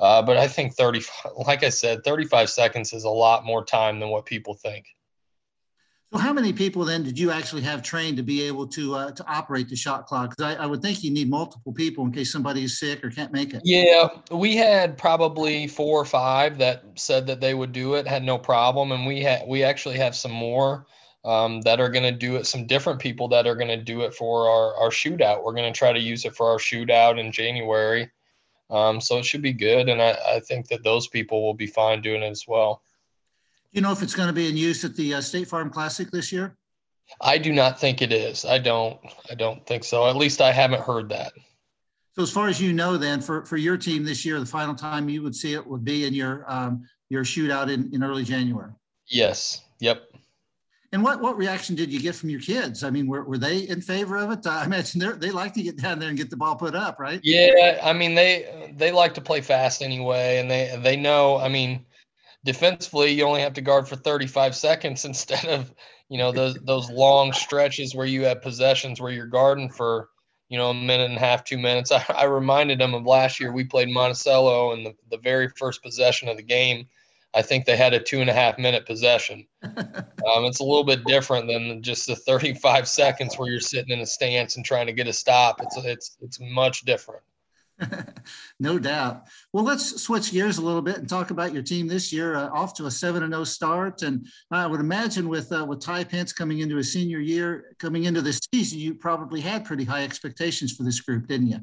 Uh, 0.00 0.20
but 0.20 0.36
I 0.36 0.48
think 0.48 0.74
30, 0.74 1.02
like 1.46 1.62
I 1.62 1.68
said, 1.68 2.04
35 2.04 2.50
seconds 2.50 2.92
is 2.92 3.04
a 3.04 3.10
lot 3.10 3.44
more 3.44 3.64
time 3.64 4.00
than 4.00 4.08
what 4.08 4.26
people 4.26 4.54
think. 4.54 4.86
So 6.12 6.18
how 6.18 6.34
many 6.34 6.52
people 6.52 6.84
then 6.84 7.02
did 7.02 7.18
you 7.18 7.30
actually 7.30 7.62
have 7.62 7.82
trained 7.82 8.18
to 8.18 8.22
be 8.22 8.42
able 8.42 8.66
to 8.66 8.94
uh, 8.94 9.10
to 9.12 9.24
operate 9.26 9.70
the 9.70 9.76
shot 9.76 10.06
clock? 10.06 10.36
Because 10.36 10.56
I, 10.56 10.64
I, 10.64 10.66
would 10.66 10.82
think 10.82 11.02
you 11.02 11.10
need 11.10 11.30
multiple 11.30 11.72
people 11.72 12.04
in 12.04 12.12
case 12.12 12.30
somebody 12.30 12.64
is 12.64 12.78
sick 12.78 13.02
or 13.02 13.08
can't 13.08 13.32
make 13.32 13.54
it. 13.54 13.62
Yeah, 13.64 14.08
we 14.30 14.54
had 14.54 14.98
probably 14.98 15.66
four 15.66 15.98
or 15.98 16.04
five 16.04 16.58
that 16.58 16.84
said 16.96 17.26
that 17.28 17.40
they 17.40 17.54
would 17.54 17.72
do 17.72 17.94
it, 17.94 18.06
had 18.06 18.24
no 18.24 18.36
problem, 18.36 18.92
and 18.92 19.06
we 19.06 19.22
had 19.22 19.44
we 19.48 19.62
actually 19.62 19.96
have 19.96 20.14
some 20.14 20.32
more 20.32 20.84
um, 21.24 21.62
that 21.62 21.80
are 21.80 21.88
going 21.88 22.04
to 22.04 22.12
do 22.12 22.36
it. 22.36 22.46
Some 22.46 22.66
different 22.66 23.00
people 23.00 23.26
that 23.28 23.46
are 23.46 23.56
going 23.56 23.68
to 23.68 23.82
do 23.82 24.02
it 24.02 24.12
for 24.12 24.50
our 24.50 24.74
our 24.76 24.90
shootout. 24.90 25.42
We're 25.42 25.54
going 25.54 25.72
to 25.72 25.78
try 25.78 25.94
to 25.94 26.00
use 26.00 26.26
it 26.26 26.36
for 26.36 26.50
our 26.50 26.58
shootout 26.58 27.18
in 27.18 27.32
January. 27.32 28.10
Um, 28.68 29.00
so 29.00 29.16
it 29.16 29.24
should 29.24 29.42
be 29.42 29.54
good, 29.54 29.88
and 29.88 30.02
I, 30.02 30.18
I 30.28 30.40
think 30.40 30.68
that 30.68 30.84
those 30.84 31.08
people 31.08 31.42
will 31.42 31.54
be 31.54 31.66
fine 31.66 32.02
doing 32.02 32.22
it 32.22 32.30
as 32.30 32.44
well 32.46 32.82
you 33.72 33.80
know 33.80 33.92
if 33.92 34.02
it's 34.02 34.14
going 34.14 34.28
to 34.28 34.32
be 34.32 34.48
in 34.48 34.56
use 34.56 34.84
at 34.84 34.94
the 34.96 35.14
uh, 35.14 35.20
State 35.20 35.48
Farm 35.48 35.70
Classic 35.70 36.10
this 36.10 36.32
year? 36.32 36.56
I 37.20 37.38
do 37.38 37.52
not 37.52 37.78
think 37.78 38.00
it 38.00 38.12
is. 38.12 38.44
I 38.44 38.58
don't. 38.58 38.98
I 39.30 39.34
don't 39.34 39.66
think 39.66 39.84
so. 39.84 40.08
At 40.08 40.16
least 40.16 40.40
I 40.40 40.52
haven't 40.52 40.82
heard 40.82 41.08
that. 41.10 41.32
So, 42.14 42.22
as 42.22 42.30
far 42.30 42.48
as 42.48 42.60
you 42.60 42.72
know, 42.72 42.96
then 42.96 43.20
for, 43.20 43.44
for 43.46 43.56
your 43.56 43.76
team 43.76 44.04
this 44.04 44.24
year, 44.24 44.38
the 44.38 44.46
final 44.46 44.74
time 44.74 45.08
you 45.08 45.22
would 45.22 45.34
see 45.34 45.54
it 45.54 45.66
would 45.66 45.84
be 45.84 46.04
in 46.06 46.14
your 46.14 46.44
um, 46.50 46.86
your 47.08 47.24
shootout 47.24 47.72
in, 47.72 47.92
in 47.92 48.02
early 48.02 48.24
January. 48.24 48.72
Yes. 49.06 49.62
Yep. 49.80 50.02
And 50.92 51.02
what, 51.02 51.22
what 51.22 51.38
reaction 51.38 51.74
did 51.74 51.90
you 51.90 52.00
get 52.00 52.14
from 52.14 52.28
your 52.28 52.40
kids? 52.40 52.84
I 52.84 52.90
mean, 52.90 53.06
were, 53.06 53.24
were 53.24 53.38
they 53.38 53.60
in 53.60 53.80
favor 53.80 54.18
of 54.18 54.30
it? 54.30 54.46
I 54.46 54.64
imagine 54.66 55.00
they 55.00 55.12
they 55.12 55.30
like 55.30 55.54
to 55.54 55.62
get 55.62 55.78
down 55.78 55.98
there 55.98 56.08
and 56.08 56.18
get 56.18 56.30
the 56.30 56.36
ball 56.36 56.56
put 56.56 56.74
up, 56.74 56.98
right? 56.98 57.20
Yeah, 57.22 57.80
I 57.82 57.92
mean 57.92 58.14
they 58.14 58.74
they 58.76 58.92
like 58.92 59.14
to 59.14 59.20
play 59.20 59.40
fast 59.40 59.82
anyway, 59.82 60.38
and 60.38 60.50
they 60.50 60.78
they 60.82 60.96
know. 60.96 61.38
I 61.38 61.48
mean, 61.48 61.84
defensively, 62.44 63.12
you 63.12 63.24
only 63.24 63.40
have 63.40 63.54
to 63.54 63.60
guard 63.60 63.88
for 63.88 63.96
35 63.96 64.54
seconds 64.54 65.04
instead 65.04 65.44
of, 65.46 65.72
you 66.08 66.18
know 66.18 66.30
those 66.30 66.56
those 66.56 66.90
long 66.90 67.32
stretches 67.32 67.94
where 67.94 68.06
you 68.06 68.24
have 68.24 68.42
possessions 68.42 69.00
where 69.00 69.12
you're 69.12 69.24
guarding 69.24 69.70
for 69.70 70.10
you 70.50 70.58
know 70.58 70.68
a 70.68 70.74
minute 70.74 71.08
and 71.08 71.16
a 71.16 71.20
half, 71.20 71.42
two 71.42 71.56
minutes. 71.56 71.90
I, 71.90 72.04
I 72.14 72.24
reminded 72.24 72.78
them 72.78 72.92
of 72.92 73.06
last 73.06 73.40
year 73.40 73.50
we 73.50 73.64
played 73.64 73.88
Monticello 73.88 74.72
and 74.72 74.84
the, 74.84 74.94
the 75.10 75.16
very 75.16 75.48
first 75.56 75.82
possession 75.82 76.28
of 76.28 76.36
the 76.36 76.42
game. 76.42 76.86
I 77.34 77.40
think 77.40 77.64
they 77.64 77.78
had 77.78 77.94
a 77.94 77.98
two 77.98 78.20
and 78.20 78.28
a 78.28 78.34
half 78.34 78.58
minute 78.58 78.86
possession. 78.86 79.46
Um, 80.24 80.44
it's 80.44 80.60
a 80.60 80.64
little 80.64 80.84
bit 80.84 81.04
different 81.04 81.48
than 81.48 81.82
just 81.82 82.06
the 82.06 82.14
35 82.14 82.86
seconds 82.86 83.36
where 83.36 83.50
you're 83.50 83.58
sitting 83.58 83.90
in 83.90 83.98
a 83.98 84.06
stance 84.06 84.54
and 84.54 84.64
trying 84.64 84.86
to 84.86 84.92
get 84.92 85.08
a 85.08 85.12
stop. 85.12 85.60
It's 85.60 85.76
it's 85.78 86.16
it's 86.20 86.38
much 86.40 86.82
different. 86.82 87.24
no 88.60 88.78
doubt. 88.78 89.24
Well, 89.52 89.64
let's 89.64 90.02
switch 90.02 90.32
gears 90.32 90.58
a 90.58 90.62
little 90.62 90.82
bit 90.82 90.98
and 90.98 91.08
talk 91.08 91.30
about 91.30 91.52
your 91.52 91.62
team 91.62 91.86
this 91.86 92.12
year. 92.12 92.36
Uh, 92.36 92.48
off 92.50 92.74
to 92.74 92.86
a 92.86 92.90
seven 92.90 93.22
and 93.22 93.32
zero 93.32 93.42
oh 93.42 93.44
start, 93.44 94.02
and 94.02 94.26
I 94.50 94.66
would 94.66 94.80
imagine 94.80 95.28
with 95.28 95.52
uh, 95.52 95.64
with 95.64 95.80
Ty 95.80 96.04
Pence 96.04 96.32
coming 96.32 96.60
into 96.60 96.76
his 96.76 96.92
senior 96.92 97.18
year, 97.18 97.74
coming 97.78 98.04
into 98.04 98.22
this 98.22 98.40
season, 98.54 98.78
you 98.78 98.94
probably 98.94 99.40
had 99.40 99.64
pretty 99.64 99.84
high 99.84 100.04
expectations 100.04 100.72
for 100.72 100.82
this 100.82 101.00
group, 101.00 101.26
didn't 101.26 101.48
you? 101.48 101.60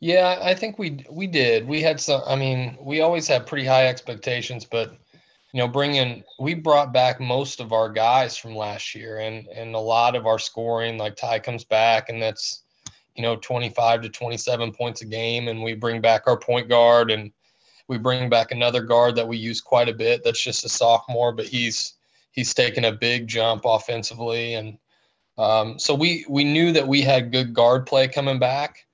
Yeah, 0.00 0.38
I 0.42 0.54
think 0.54 0.78
we 0.78 1.04
we 1.10 1.26
did. 1.26 1.66
We 1.66 1.80
had 1.80 2.00
some. 2.00 2.22
I 2.26 2.36
mean, 2.36 2.76
we 2.80 3.00
always 3.00 3.26
have 3.28 3.46
pretty 3.46 3.66
high 3.66 3.86
expectations, 3.86 4.64
but 4.64 4.98
you 5.52 5.60
know, 5.60 5.68
bringing 5.68 6.22
we 6.38 6.54
brought 6.54 6.92
back 6.92 7.18
most 7.18 7.60
of 7.60 7.72
our 7.72 7.88
guys 7.88 8.36
from 8.36 8.54
last 8.54 8.94
year, 8.94 9.20
and 9.20 9.46
and 9.48 9.74
a 9.74 9.78
lot 9.78 10.14
of 10.14 10.26
our 10.26 10.38
scoring. 10.38 10.98
Like 10.98 11.16
Ty 11.16 11.38
comes 11.38 11.64
back, 11.64 12.10
and 12.10 12.20
that's 12.20 12.64
you 13.16 13.22
know, 13.22 13.36
25 13.36 14.02
to 14.02 14.08
27 14.08 14.72
points 14.72 15.00
a 15.00 15.06
game. 15.06 15.48
And 15.48 15.62
we 15.62 15.74
bring 15.74 16.00
back 16.00 16.22
our 16.26 16.38
point 16.38 16.68
guard 16.68 17.10
and 17.10 17.32
we 17.88 17.98
bring 17.98 18.28
back 18.28 18.52
another 18.52 18.82
guard 18.82 19.16
that 19.16 19.26
we 19.26 19.36
use 19.36 19.60
quite 19.60 19.88
a 19.88 19.94
bit. 19.94 20.22
That's 20.22 20.42
just 20.42 20.64
a 20.64 20.68
sophomore, 20.68 21.32
but 21.32 21.46
he's, 21.46 21.94
he's 22.32 22.52
taken 22.52 22.84
a 22.84 22.92
big 22.92 23.26
jump 23.26 23.62
offensively. 23.64 24.54
And 24.54 24.78
um, 25.38 25.78
so 25.78 25.94
we, 25.94 26.26
we 26.28 26.44
knew 26.44 26.72
that 26.72 26.86
we 26.86 27.00
had 27.00 27.32
good 27.32 27.54
guard 27.54 27.86
play 27.86 28.06
coming 28.08 28.38
back. 28.38 28.86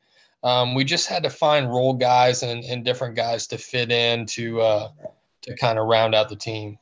Um, 0.44 0.74
we 0.74 0.84
just 0.84 1.08
had 1.08 1.22
to 1.22 1.30
find 1.30 1.68
role 1.70 1.94
guys 1.94 2.42
and, 2.42 2.64
and 2.64 2.84
different 2.84 3.16
guys 3.16 3.46
to 3.48 3.58
fit 3.58 3.90
in 3.90 4.26
to, 4.26 4.60
uh, 4.60 4.88
to 5.42 5.56
kind 5.56 5.78
of 5.78 5.86
round 5.86 6.14
out 6.14 6.28
the 6.28 6.36
team. 6.36 6.78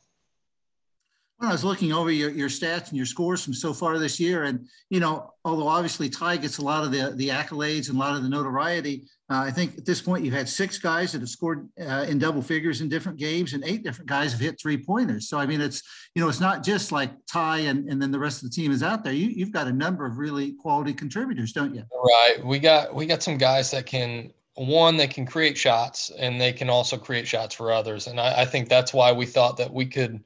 When 1.41 1.49
I 1.49 1.53
was 1.53 1.65
looking 1.65 1.91
over 1.91 2.11
your, 2.11 2.29
your 2.29 2.51
stats 2.51 2.89
and 2.89 2.99
your 2.99 3.07
scores 3.07 3.43
from 3.43 3.55
so 3.55 3.73
far 3.73 3.99
this 3.99 4.21
year, 4.21 4.45
and 4.45 4.69
you 4.91 5.01
know, 5.01 5.33
although 5.43 5.69
obviously 5.69 6.11
Ty 6.11 6.37
gets 6.37 6.59
a 6.59 6.63
lot 6.63 6.85
of 6.85 6.93
the 6.93 7.13
the 7.17 7.31
accolades 7.31 7.89
and 7.89 7.97
a 7.97 7.99
lot 7.99 8.15
of 8.15 8.23
the 8.23 8.29
notoriety, 8.29 9.05
uh, 9.31 9.39
I 9.39 9.51
think 9.51 9.79
at 9.79 9.87
this 9.87 10.03
point 10.03 10.23
you've 10.23 10.35
had 10.35 10.51
six 10.51 10.77
guys 10.77 11.13
that 11.13 11.23
have 11.23 11.31
scored 11.31 11.67
uh, 11.81 12.05
in 12.07 12.19
double 12.19 12.43
figures 12.43 12.83
in 12.83 12.91
different 12.91 13.19
games, 13.19 13.55
and 13.55 13.65
eight 13.65 13.83
different 13.83 14.11
guys 14.11 14.33
have 14.33 14.41
hit 14.43 14.61
three 14.61 14.77
pointers. 14.77 15.31
So 15.31 15.39
I 15.39 15.47
mean, 15.47 15.63
it's 15.63 15.83
you 16.15 16.21
know, 16.21 16.29
it's 16.29 16.41
not 16.41 16.63
just 16.63 16.93
like 16.93 17.11
Ty 17.27 17.61
and 17.61 17.89
and 17.89 18.03
then 18.03 18.11
the 18.11 18.19
rest 18.19 18.43
of 18.43 18.51
the 18.51 18.55
team 18.55 18.71
is 18.71 18.83
out 18.83 19.03
there. 19.03 19.15
You 19.15 19.29
you've 19.29 19.51
got 19.51 19.67
a 19.67 19.73
number 19.73 20.05
of 20.05 20.19
really 20.19 20.53
quality 20.53 20.93
contributors, 20.93 21.55
don't 21.55 21.75
you? 21.75 21.85
Right. 21.91 22.45
We 22.45 22.59
got 22.59 22.95
we 22.95 23.07
got 23.07 23.23
some 23.23 23.39
guys 23.39 23.71
that 23.71 23.87
can 23.87 24.31
one 24.57 24.99
they 24.99 25.07
can 25.07 25.25
create 25.25 25.57
shots 25.57 26.11
and 26.19 26.39
they 26.39 26.53
can 26.53 26.69
also 26.69 26.99
create 26.99 27.27
shots 27.27 27.55
for 27.55 27.73
others, 27.73 28.09
and 28.09 28.21
I, 28.21 28.43
I 28.43 28.45
think 28.45 28.69
that's 28.69 28.93
why 28.93 29.11
we 29.11 29.25
thought 29.25 29.57
that 29.57 29.73
we 29.73 29.87
could 29.87 30.21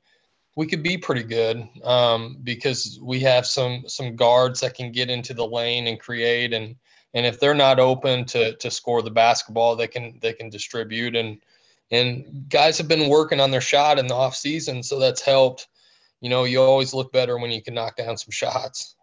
we 0.57 0.67
could 0.67 0.83
be 0.83 0.97
pretty 0.97 1.23
good 1.23 1.69
um, 1.83 2.39
because 2.45 2.99
we 3.03 3.21
have 3.21 3.47
some 3.47 3.85
some 3.89 4.17
guards 4.17 4.61
that 4.61 4.75
can 4.75 4.93
get 4.93 5.11
into 5.11 5.35
the 5.35 5.47
lane 5.47 5.87
and 5.87 6.01
create 6.01 6.53
and 6.53 6.77
and 7.15 7.27
if 7.27 7.41
they're 7.41 7.55
not 7.55 7.81
open 7.81 8.25
to 8.27 8.55
to 8.57 8.71
score 8.71 9.03
the 9.03 9.11
basketball 9.11 9.77
they 9.77 9.89
can 9.89 10.19
they 10.21 10.33
can 10.33 10.49
distribute 10.49 11.17
and 11.17 11.39
and 11.91 12.47
guys 12.49 12.79
have 12.79 12.89
been 12.89 13.09
working 13.09 13.41
on 13.41 13.51
their 13.51 13.61
shot 13.61 13.99
in 13.99 14.07
the 14.07 14.15
off 14.15 14.35
season 14.35 14.83
so 14.83 14.99
that's 14.99 15.21
helped. 15.21 15.69
You 16.21 16.31
know 16.31 16.45
you 16.45 16.63
always 16.63 16.95
look 16.95 17.13
better 17.13 17.39
when 17.39 17.51
you 17.51 17.61
can 17.61 17.75
knock 17.75 17.97
down 17.97 18.17
some 18.17 18.31
shots 18.31 18.97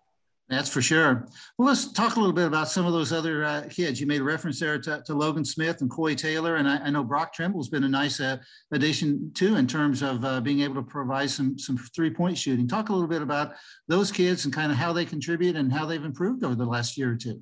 that's 0.52 0.70
for 0.70 0.82
sure. 0.82 1.28
Well, 1.58 1.70
let's 1.70 1.92
talk 1.94 2.18
a 2.18 2.20
little 2.20 2.36
bit 2.36 2.46
about 2.46 2.68
some 2.68 2.86
of 2.86 2.92
those 2.92 3.14
other 3.14 3.44
uh, 3.46 3.64
kids. 3.70 4.02
You 4.02 4.08
made 4.08 4.22
a 4.22 4.24
reference 4.24 4.60
there 4.60 4.78
to, 4.80 5.02
to 5.06 5.14
Logan 5.14 5.46
Smith 5.46 5.82
and 5.82 5.90
Coy 5.90 6.14
Taylor, 6.14 6.58
and 6.58 6.68
I, 6.68 6.78
I 6.78 6.90
know 6.90 7.04
Brock 7.04 7.34
Trimble's 7.34 7.70
been 7.70 7.86
a 7.86 7.90
nice 7.90 8.20
uh, 8.20 8.38
addition 8.72 9.32
too 9.34 9.56
in 9.56 9.66
terms 9.66 10.02
of 10.02 10.26
uh, 10.26 10.42
being 10.42 10.62
able 10.62 10.76
to 10.76 10.84
provide 10.84 11.30
some 11.30 11.58
some 11.58 11.78
three 11.96 12.10
point 12.10 12.38
shooting. 12.38 12.68
Talk 12.68 12.90
a 12.90 12.94
little 12.94 13.08
bit 13.08 13.22
about 13.22 13.54
those 13.88 14.12
kids 14.12 14.46
and 14.46 14.54
kind 14.54 14.72
of 14.72 14.78
how 14.78 14.92
they 14.92 15.06
contribute 15.06 15.56
and 15.56 15.72
how 15.72 15.86
they've 15.86 16.04
improved 16.04 16.44
over 16.44 16.56
the 16.56 16.66
last 16.66 16.98
year 16.98 17.12
or 17.12 17.16
two. 17.16 17.42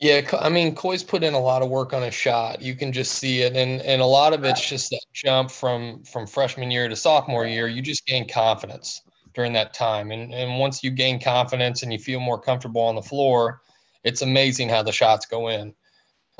Yeah, 0.00 0.20
I 0.40 0.48
mean, 0.48 0.74
Coy's 0.76 1.02
put 1.02 1.24
in 1.24 1.34
a 1.34 1.40
lot 1.40 1.60
of 1.60 1.70
work 1.70 1.92
on 1.92 2.02
his 2.02 2.14
shot. 2.14 2.62
You 2.62 2.76
can 2.76 2.92
just 2.92 3.12
see 3.12 3.42
it, 3.42 3.56
and 3.56 3.82
and 3.82 4.02
a 4.02 4.06
lot 4.06 4.32
of 4.32 4.44
it's 4.44 4.68
just 4.68 4.90
that 4.90 5.04
jump 5.12 5.50
from 5.50 6.02
from 6.04 6.26
freshman 6.26 6.70
year 6.70 6.88
to 6.88 6.96
sophomore 6.96 7.46
year. 7.46 7.68
You 7.68 7.82
just 7.82 8.06
gain 8.06 8.28
confidence 8.28 9.02
during 9.38 9.52
that 9.52 9.72
time. 9.72 10.10
And, 10.10 10.34
and 10.34 10.58
once 10.58 10.82
you 10.82 10.90
gain 10.90 11.20
confidence 11.20 11.84
and 11.84 11.92
you 11.92 11.98
feel 12.00 12.18
more 12.18 12.40
comfortable 12.40 12.80
on 12.80 12.96
the 12.96 13.02
floor, 13.02 13.60
it's 14.02 14.20
amazing 14.20 14.68
how 14.68 14.82
the 14.82 14.90
shots 14.90 15.26
go 15.26 15.46
in. 15.46 15.72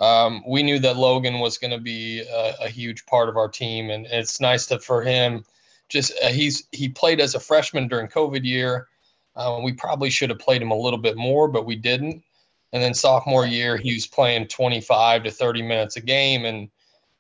Um, 0.00 0.42
we 0.48 0.64
knew 0.64 0.80
that 0.80 0.96
Logan 0.96 1.38
was 1.38 1.58
going 1.58 1.70
to 1.70 1.78
be 1.78 2.22
a, 2.22 2.54
a, 2.62 2.68
huge 2.68 3.06
part 3.06 3.28
of 3.28 3.36
our 3.36 3.46
team, 3.48 3.90
and 3.90 4.04
it's 4.06 4.40
nice 4.40 4.66
to 4.66 4.80
for 4.80 5.02
him. 5.02 5.44
Just 5.88 6.12
uh, 6.24 6.28
he's 6.28 6.64
he 6.72 6.88
played 6.88 7.20
as 7.20 7.36
a 7.36 7.40
freshman 7.40 7.86
during 7.86 8.08
COVID 8.08 8.44
year. 8.44 8.88
Uh, 9.36 9.60
we 9.62 9.72
probably 9.72 10.10
should 10.10 10.30
have 10.30 10.40
played 10.40 10.60
him 10.60 10.72
a 10.72 10.76
little 10.76 10.98
bit 10.98 11.16
more, 11.16 11.46
but 11.46 11.66
we 11.66 11.76
didn't. 11.76 12.24
And 12.72 12.82
then 12.82 12.94
sophomore 12.94 13.46
year, 13.46 13.76
he 13.76 13.94
was 13.94 14.08
playing 14.08 14.48
25 14.48 15.22
to 15.22 15.30
30 15.30 15.62
minutes 15.62 15.96
a 15.96 16.00
game, 16.00 16.44
and 16.44 16.68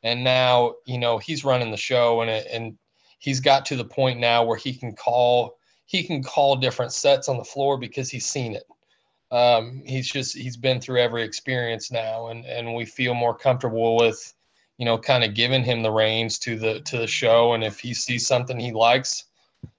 and 0.02 0.24
now 0.24 0.74
you 0.86 0.98
know 0.98 1.18
he's 1.18 1.44
running 1.44 1.70
the 1.70 1.76
show, 1.76 2.20
and 2.20 2.30
and 2.30 2.78
he's 3.20 3.38
got 3.38 3.64
to 3.66 3.76
the 3.76 3.84
point 3.84 4.18
now 4.18 4.44
where 4.44 4.56
he 4.56 4.72
can 4.72 4.92
call 4.94 5.57
he 5.88 6.04
can 6.04 6.22
call 6.22 6.54
different 6.54 6.92
sets 6.92 7.30
on 7.30 7.38
the 7.38 7.44
floor 7.44 7.78
because 7.78 8.10
he's 8.10 8.26
seen 8.26 8.54
it. 8.54 8.66
Um, 9.30 9.82
he's 9.86 10.06
just 10.06 10.36
he's 10.36 10.56
been 10.56 10.82
through 10.82 11.00
every 11.00 11.22
experience 11.22 11.90
now, 11.90 12.28
and 12.28 12.44
and 12.44 12.74
we 12.74 12.84
feel 12.84 13.14
more 13.14 13.34
comfortable 13.34 13.96
with, 13.96 14.34
you 14.76 14.84
know, 14.84 14.98
kind 14.98 15.24
of 15.24 15.32
giving 15.32 15.64
him 15.64 15.82
the 15.82 15.90
reins 15.90 16.38
to 16.40 16.58
the 16.58 16.80
to 16.82 16.98
the 16.98 17.06
show. 17.06 17.54
And 17.54 17.64
if 17.64 17.80
he 17.80 17.94
sees 17.94 18.26
something 18.26 18.60
he 18.60 18.70
likes, 18.70 19.24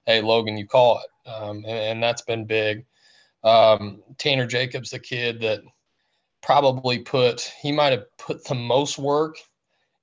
hey 0.04 0.20
Logan, 0.20 0.56
you 0.56 0.66
call 0.66 0.98
it, 1.00 1.30
um, 1.30 1.58
and, 1.58 1.78
and, 1.78 2.02
that's 2.02 2.22
been 2.22 2.44
big. 2.44 2.84
Um, 3.44 4.02
Tanner 4.18 4.46
Jacobs, 4.46 4.90
the 4.90 4.98
kid 4.98 5.40
that 5.42 5.62
probably 6.42 6.98
put 6.98 7.52
he 7.62 7.70
might 7.70 7.92
have 7.92 8.16
put 8.18 8.44
the 8.44 8.56
most 8.56 8.98
work 8.98 9.36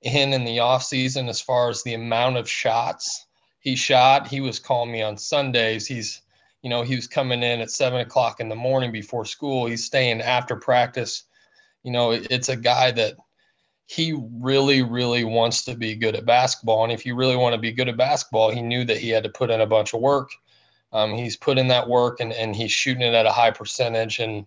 in 0.04 0.32
in 0.32 0.46
the 0.46 0.60
off 0.60 0.84
season 0.84 1.28
as 1.28 1.42
far 1.42 1.70
as 1.70 1.84
the 1.84 1.96
amount 1.96 2.38
of 2.38 2.50
shots 2.50 3.27
he 3.68 3.76
shot. 3.76 4.30
He 4.30 4.40
was 4.40 4.60
calling 4.60 4.94
me 4.94 5.02
on 5.02 5.18
Sundays. 5.18 5.86
He's, 5.86 6.22
you 6.62 6.70
know, 6.70 6.84
he 6.84 6.96
was 6.96 7.06
coming 7.06 7.44
in 7.44 7.60
at 7.60 7.70
seven 7.70 8.00
o'clock 8.00 8.40
in 8.40 8.48
the 8.48 8.56
morning 8.56 8.94
before 8.94 9.26
school. 9.26 9.66
He's 9.66 9.84
staying 9.84 10.22
after 10.22 10.56
practice. 10.56 11.24
You 11.84 11.92
know, 11.92 12.12
it's 12.12 12.48
a 12.48 12.56
guy 12.56 12.92
that 12.92 13.16
he 13.86 14.18
really, 14.40 14.84
really 14.84 15.26
wants 15.26 15.66
to 15.66 15.76
be 15.76 15.96
good 15.96 16.16
at 16.16 16.26
basketball. 16.26 16.86
And 16.86 16.94
if 16.94 17.06
you 17.06 17.14
really 17.14 17.36
want 17.36 17.56
to 17.56 17.60
be 17.60 17.74
good 17.74 17.90
at 17.90 17.98
basketball, 17.98 18.52
he 18.52 18.62
knew 18.62 18.86
that 18.86 19.00
he 19.00 19.10
had 19.10 19.24
to 19.24 19.30
put 19.30 19.50
in 19.50 19.60
a 19.60 19.68
bunch 19.68 19.94
of 19.94 20.00
work. 20.00 20.30
Um, 20.94 21.14
he's 21.14 21.36
put 21.36 21.58
in 21.58 21.68
that 21.68 21.90
work 21.90 22.22
and, 22.22 22.32
and 22.32 22.56
he's 22.56 22.72
shooting 22.72 23.04
it 23.04 23.14
at 23.14 23.26
a 23.26 23.32
high 23.34 23.52
percentage. 23.52 24.20
And, 24.20 24.46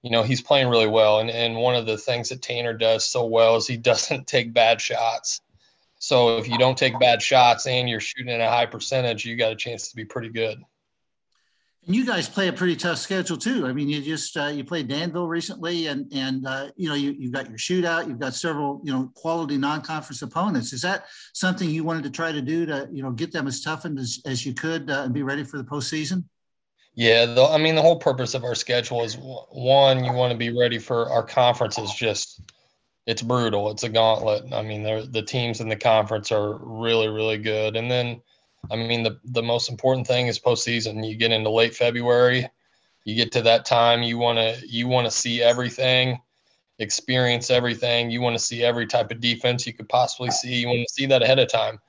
you 0.00 0.10
know, 0.10 0.22
he's 0.22 0.40
playing 0.40 0.68
really 0.68 0.88
well. 0.88 1.20
And, 1.20 1.28
and 1.28 1.56
one 1.56 1.74
of 1.74 1.84
the 1.84 1.98
things 1.98 2.30
that 2.30 2.40
Tanner 2.40 2.72
does 2.72 3.06
so 3.06 3.26
well 3.26 3.56
is 3.56 3.66
he 3.66 3.76
doesn't 3.90 4.26
take 4.26 4.54
bad 4.54 4.80
shots. 4.80 5.42
So 6.02 6.36
if 6.36 6.48
you 6.48 6.58
don't 6.58 6.76
take 6.76 6.98
bad 6.98 7.22
shots 7.22 7.68
and 7.68 7.88
you're 7.88 8.00
shooting 8.00 8.28
at 8.28 8.40
a 8.40 8.48
high 8.48 8.66
percentage, 8.66 9.24
you 9.24 9.36
got 9.36 9.52
a 9.52 9.54
chance 9.54 9.88
to 9.88 9.94
be 9.94 10.04
pretty 10.04 10.30
good. 10.30 10.60
And 11.86 11.94
you 11.94 12.04
guys 12.04 12.28
play 12.28 12.48
a 12.48 12.52
pretty 12.52 12.74
tough 12.74 12.98
schedule 12.98 13.36
too. 13.36 13.68
I 13.68 13.72
mean, 13.72 13.88
you 13.88 14.02
just 14.02 14.36
uh, 14.36 14.46
you 14.46 14.64
played 14.64 14.88
Danville 14.88 15.28
recently, 15.28 15.86
and 15.86 16.12
and 16.12 16.44
uh, 16.44 16.70
you 16.76 16.88
know 16.88 16.96
you 16.96 17.12
you've 17.16 17.30
got 17.30 17.48
your 17.48 17.56
shootout. 17.56 18.08
You've 18.08 18.18
got 18.18 18.34
several 18.34 18.80
you 18.82 18.92
know 18.92 19.12
quality 19.14 19.56
non-conference 19.56 20.22
opponents. 20.22 20.72
Is 20.72 20.82
that 20.82 21.04
something 21.34 21.70
you 21.70 21.84
wanted 21.84 22.02
to 22.02 22.10
try 22.10 22.32
to 22.32 22.42
do 22.42 22.66
to 22.66 22.88
you 22.90 23.04
know 23.04 23.12
get 23.12 23.30
them 23.30 23.46
as 23.46 23.62
toughened 23.62 24.00
as, 24.00 24.20
as 24.26 24.44
you 24.44 24.54
could 24.54 24.90
uh, 24.90 25.02
and 25.04 25.14
be 25.14 25.22
ready 25.22 25.44
for 25.44 25.56
the 25.56 25.64
postseason? 25.64 26.24
Yeah, 26.94 27.26
the, 27.26 27.44
I 27.44 27.58
mean 27.58 27.76
the 27.76 27.82
whole 27.82 28.00
purpose 28.00 28.34
of 28.34 28.42
our 28.42 28.56
schedule 28.56 29.04
is 29.04 29.16
one, 29.16 30.04
you 30.04 30.12
want 30.12 30.32
to 30.32 30.36
be 30.36 30.50
ready 30.50 30.78
for 30.80 31.08
our 31.10 31.22
conferences 31.22 31.94
just 31.94 32.40
it's 33.06 33.22
brutal. 33.22 33.70
It's 33.70 33.82
a 33.82 33.88
gauntlet. 33.88 34.52
I 34.52 34.62
mean, 34.62 34.82
the 34.82 35.22
teams 35.22 35.60
in 35.60 35.68
the 35.68 35.76
conference 35.76 36.30
are 36.30 36.54
really, 36.58 37.08
really 37.08 37.38
good. 37.38 37.76
And 37.76 37.90
then, 37.90 38.22
I 38.70 38.76
mean, 38.76 39.02
the 39.02 39.18
the 39.24 39.42
most 39.42 39.68
important 39.68 40.06
thing 40.06 40.28
is 40.28 40.38
postseason. 40.38 41.08
You 41.08 41.16
get 41.16 41.32
into 41.32 41.50
late 41.50 41.74
February, 41.74 42.48
you 43.04 43.16
get 43.16 43.32
to 43.32 43.42
that 43.42 43.64
time, 43.64 44.02
you 44.02 44.18
want 44.18 44.38
to 44.38 44.66
you 44.68 44.86
want 44.86 45.06
to 45.06 45.10
see 45.10 45.42
everything, 45.42 46.20
experience 46.78 47.50
everything. 47.50 48.10
You 48.10 48.20
want 48.20 48.36
to 48.36 48.42
see 48.42 48.62
every 48.62 48.86
type 48.86 49.10
of 49.10 49.20
defense 49.20 49.66
you 49.66 49.72
could 49.72 49.88
possibly 49.88 50.30
see. 50.30 50.60
You 50.60 50.68
want 50.68 50.86
to 50.86 50.94
see 50.94 51.06
that 51.06 51.22
ahead 51.22 51.40
of 51.40 51.48
time, 51.48 51.80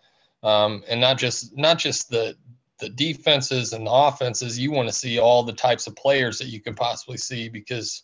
um, 0.41 0.83
and 0.87 0.99
not 0.99 1.19
just 1.19 1.55
not 1.55 1.77
just 1.77 2.09
the 2.09 2.35
the 2.79 2.89
defenses 2.89 3.73
and 3.73 3.85
the 3.85 3.91
offenses. 3.91 4.57
You 4.57 4.71
want 4.71 4.89
to 4.89 4.93
see 4.93 5.19
all 5.19 5.43
the 5.43 5.53
types 5.53 5.85
of 5.85 5.95
players 5.95 6.39
that 6.39 6.47
you 6.47 6.59
could 6.59 6.75
possibly 6.75 7.17
see 7.17 7.49
because 7.49 8.01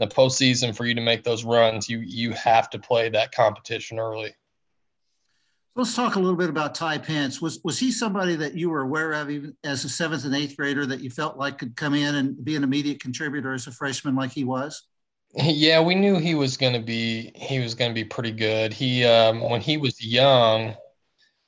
the 0.00 0.06
postseason 0.06 0.74
for 0.74 0.86
you 0.86 0.94
to 0.94 1.00
make 1.00 1.22
those 1.22 1.44
runs, 1.44 1.88
you 1.88 1.98
you 1.98 2.32
have 2.32 2.70
to 2.70 2.78
play 2.78 3.10
that 3.10 3.32
competition 3.32 3.98
early. 3.98 4.34
Let's 5.76 5.94
talk 5.94 6.16
a 6.16 6.18
little 6.18 6.36
bit 6.36 6.48
about 6.48 6.74
Ty 6.74 6.98
Pence. 6.98 7.40
Was 7.40 7.60
was 7.62 7.78
he 7.78 7.92
somebody 7.92 8.34
that 8.36 8.54
you 8.54 8.70
were 8.70 8.80
aware 8.80 9.12
of 9.12 9.30
even 9.30 9.54
as 9.62 9.84
a 9.84 9.88
seventh 9.88 10.24
and 10.24 10.34
eighth 10.34 10.56
grader 10.56 10.86
that 10.86 11.00
you 11.00 11.10
felt 11.10 11.36
like 11.36 11.58
could 11.58 11.76
come 11.76 11.94
in 11.94 12.14
and 12.16 12.42
be 12.42 12.56
an 12.56 12.64
immediate 12.64 13.00
contributor 13.00 13.52
as 13.52 13.66
a 13.66 13.70
freshman 13.70 14.16
like 14.16 14.32
he 14.32 14.42
was? 14.42 14.82
Yeah, 15.32 15.80
we 15.80 15.94
knew 15.94 16.18
he 16.18 16.34
was 16.34 16.56
going 16.56 16.72
to 16.72 16.80
be 16.80 17.30
he 17.36 17.60
was 17.60 17.76
going 17.76 17.92
to 17.92 17.94
be 17.94 18.04
pretty 18.04 18.32
good. 18.32 18.72
He 18.72 19.04
um, 19.04 19.48
when 19.48 19.60
he 19.60 19.76
was 19.76 20.04
young, 20.04 20.74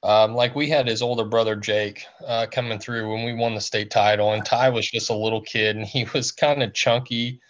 um, 0.04 0.36
like 0.36 0.54
we 0.54 0.68
had 0.68 0.86
his 0.86 1.02
older 1.02 1.24
brother 1.24 1.56
Jake 1.56 2.04
uh, 2.24 2.46
coming 2.52 2.78
through 2.78 3.12
when 3.12 3.24
we 3.24 3.34
won 3.34 3.56
the 3.56 3.60
state 3.60 3.90
title, 3.90 4.34
and 4.34 4.44
Ty 4.44 4.68
was 4.68 4.88
just 4.88 5.10
a 5.10 5.14
little 5.14 5.40
kid, 5.40 5.74
and 5.74 5.84
he 5.84 6.06
was 6.14 6.30
kind 6.30 6.62
of 6.62 6.74
chunky. 6.74 7.40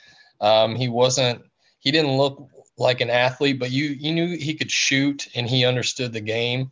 Um, 0.42 0.74
he 0.74 0.88
wasn't 0.88 1.42
he 1.78 1.90
didn't 1.90 2.16
look 2.16 2.48
like 2.76 3.00
an 3.00 3.10
athlete, 3.10 3.58
but 3.58 3.70
you 3.70 3.86
you 3.86 4.12
knew 4.12 4.36
he 4.36 4.54
could 4.54 4.70
shoot 4.70 5.28
and 5.34 5.48
he 5.48 5.64
understood 5.64 6.12
the 6.12 6.20
game. 6.20 6.70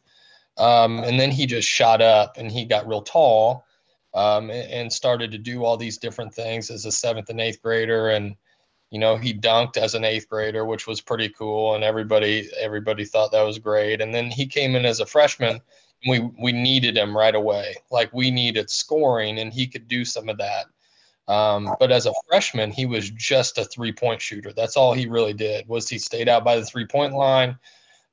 Um, 0.59 0.99
and 0.99 1.19
then 1.19 1.31
he 1.31 1.47
just 1.47 1.69
shot 1.69 2.03
up 2.03 2.37
and 2.37 2.51
he 2.51 2.67
got 2.67 2.87
real 2.87 3.01
tall 3.01 3.65
um, 4.13 4.51
and, 4.51 4.93
started 4.93 5.31
to 5.31 5.39
do 5.39 5.65
all 5.65 5.77
these 5.77 5.97
different 5.97 6.35
things 6.35 6.69
as 6.69 6.85
a 6.85 6.93
seventh 6.93 7.31
and 7.31 7.41
eighth 7.41 7.63
grader. 7.63 8.11
And 8.11 8.35
you 8.91 8.99
know 8.99 9.17
he 9.17 9.33
dunked 9.33 9.77
as 9.77 9.95
an 9.95 10.05
eighth 10.05 10.29
grader, 10.29 10.65
which 10.65 10.87
was 10.87 11.01
pretty 11.01 11.29
cool, 11.29 11.75
and 11.75 11.85
everybody 11.85 12.51
everybody 12.59 13.05
thought 13.05 13.33
that 13.33 13.43
was 13.43 13.59
great. 13.59 14.01
And 14.01 14.13
then 14.15 14.31
he 14.31 14.47
came 14.47 14.75
in 14.75 14.85
as 14.85 15.01
a 15.01 15.07
freshman. 15.07 15.61
And 16.05 16.11
we 16.11 16.19
we 16.43 16.53
needed 16.53 16.97
him 16.97 17.17
right 17.17 17.35
away. 17.35 17.77
Like 17.91 18.13
we 18.13 18.31
needed 18.31 18.69
scoring, 18.69 19.39
and 19.39 19.53
he 19.53 19.67
could 19.67 19.87
do 19.87 20.05
some 20.05 20.29
of 20.29 20.39
that. 20.39 20.67
Um, 21.31 21.77
but 21.79 21.93
as 21.93 22.07
a 22.07 22.13
freshman, 22.27 22.73
he 22.73 22.87
was 22.87 23.09
just 23.11 23.57
a 23.57 23.65
three 23.65 23.93
point 23.93 24.21
shooter. 24.21 24.53
That's 24.53 24.77
all 24.77 24.93
he 24.93 25.07
really 25.07 25.33
did 25.33 25.69
was 25.69 25.89
he 25.89 25.97
stayed 25.97 26.29
out 26.29 26.43
by 26.45 26.57
the 26.57 26.65
three 26.65 26.87
point 26.87 27.15
line. 27.15 27.57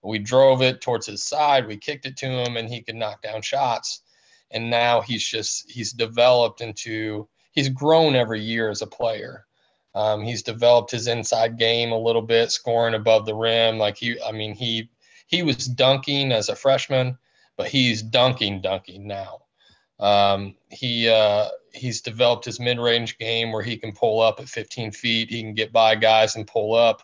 We 0.04 0.20
drove 0.20 0.62
it 0.62 0.82
towards 0.82 1.08
his 1.08 1.24
side. 1.24 1.66
We 1.66 1.78
kicked 1.78 2.06
it 2.06 2.16
to 2.18 2.28
him, 2.28 2.58
and 2.58 2.70
he 2.70 2.84
could 2.84 2.96
knock 2.96 3.24
down 3.24 3.42
shots. 3.42 4.04
And 4.52 4.70
now 4.70 5.02
he's 5.02 5.28
just 5.28 5.70
he's 5.70 5.94
developed 5.94 6.62
into 6.62 7.28
he's 7.54 7.70
grown 7.70 8.16
every 8.16 8.40
year 8.40 8.70
as 8.70 8.84
a 8.84 8.88
player. 8.88 9.48
Um, 9.96 10.22
he's 10.22 10.44
developed 10.44 10.92
his 10.92 11.08
inside 11.08 11.58
game 11.58 11.92
a 11.92 12.00
little 12.00 12.22
bit, 12.22 12.52
scoring 12.52 12.94
above 12.94 13.26
the 13.26 13.34
rim. 13.34 13.80
Like 13.80 13.98
he, 13.98 14.22
I 14.22 14.32
mean, 14.32 14.54
he 14.54 14.92
he 15.26 15.42
was 15.42 15.66
dunking 15.66 16.32
as 16.32 16.50
a 16.50 16.56
freshman, 16.56 17.18
but 17.58 17.68
he's 17.68 18.04
dunking 18.04 18.62
dunking 18.62 19.08
now. 19.08 19.47
Um, 20.00 20.56
he 20.70 21.10
uh, 21.10 21.50
he's 21.74 22.02
developed 22.02 22.46
his 22.46 22.60
mid-range 22.60 23.18
game 23.18 23.52
where 23.52 23.64
he 23.64 23.78
can 23.78 23.94
pull 23.94 24.22
up 24.22 24.40
at 24.40 24.50
15 24.50 24.92
feet. 24.92 25.30
He 25.30 25.42
can 25.42 25.54
get 25.54 25.74
by 25.74 25.96
guys 25.96 26.36
and 26.36 26.46
pull 26.46 26.76
up, 26.76 27.02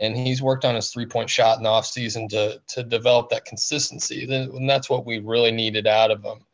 and 0.00 0.16
he's 0.16 0.42
worked 0.42 0.64
on 0.64 0.74
his 0.74 0.90
three-point 0.90 1.30
shot 1.30 1.58
in 1.58 1.64
the 1.64 1.70
offseason 1.70 2.28
to 2.30 2.60
to 2.68 2.82
develop 2.84 3.30
that 3.30 3.44
consistency. 3.44 4.32
And 4.32 4.68
that's 4.68 4.88
what 4.88 5.06
we 5.06 5.18
really 5.18 5.50
needed 5.52 5.86
out 5.86 6.10
of 6.10 6.24
him. 6.24 6.44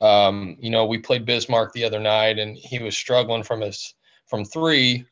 Um, 0.00 0.56
you 0.60 0.70
know, 0.70 0.84
we 0.84 0.98
played 0.98 1.24
Bismarck 1.24 1.72
the 1.72 1.84
other 1.84 2.00
night, 2.00 2.38
and 2.38 2.56
he 2.56 2.78
was 2.80 2.96
struggling 2.96 3.42
from 3.42 3.62
his 3.62 3.94
from 4.26 4.44
three. 4.44 5.06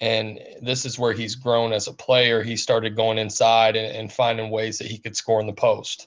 And 0.00 0.38
this 0.62 0.84
is 0.84 0.96
where 0.96 1.12
he's 1.12 1.34
grown 1.34 1.72
as 1.72 1.88
a 1.88 1.92
player. 1.92 2.40
He 2.40 2.56
started 2.56 2.94
going 2.94 3.18
inside 3.18 3.74
and, 3.74 3.96
and 3.96 4.12
finding 4.12 4.50
ways 4.50 4.78
that 4.78 4.86
he 4.86 4.98
could 4.98 5.16
score 5.16 5.40
in 5.40 5.48
the 5.48 5.52
post 5.52 6.06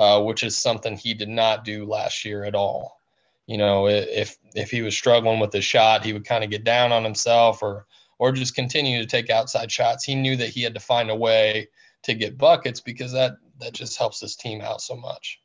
uh, 0.00 0.18
which 0.22 0.42
is 0.42 0.56
something 0.56 0.96
he 0.96 1.12
did 1.12 1.28
not 1.28 1.62
do 1.62 1.84
last 1.84 2.24
year 2.24 2.42
at 2.44 2.54
all. 2.54 3.02
You 3.46 3.58
know, 3.58 3.86
if 3.86 4.38
if 4.54 4.70
he 4.70 4.80
was 4.80 4.96
struggling 4.96 5.40
with 5.40 5.50
the 5.50 5.60
shot, 5.60 6.04
he 6.04 6.14
would 6.14 6.24
kind 6.24 6.42
of 6.42 6.48
get 6.48 6.64
down 6.64 6.90
on 6.90 7.04
himself 7.04 7.62
or 7.62 7.86
or 8.18 8.32
just 8.32 8.54
continue 8.54 8.98
to 8.98 9.06
take 9.06 9.28
outside 9.28 9.70
shots. 9.70 10.04
He 10.04 10.14
knew 10.14 10.36
that 10.36 10.48
he 10.48 10.62
had 10.62 10.72
to 10.72 10.80
find 10.80 11.10
a 11.10 11.14
way 11.14 11.68
to 12.04 12.14
get 12.14 12.38
buckets 12.38 12.80
because 12.80 13.12
that 13.12 13.34
that 13.58 13.74
just 13.74 13.98
helps 13.98 14.20
his 14.20 14.36
team 14.36 14.62
out 14.62 14.80
so 14.80 14.96
much. 14.96 15.42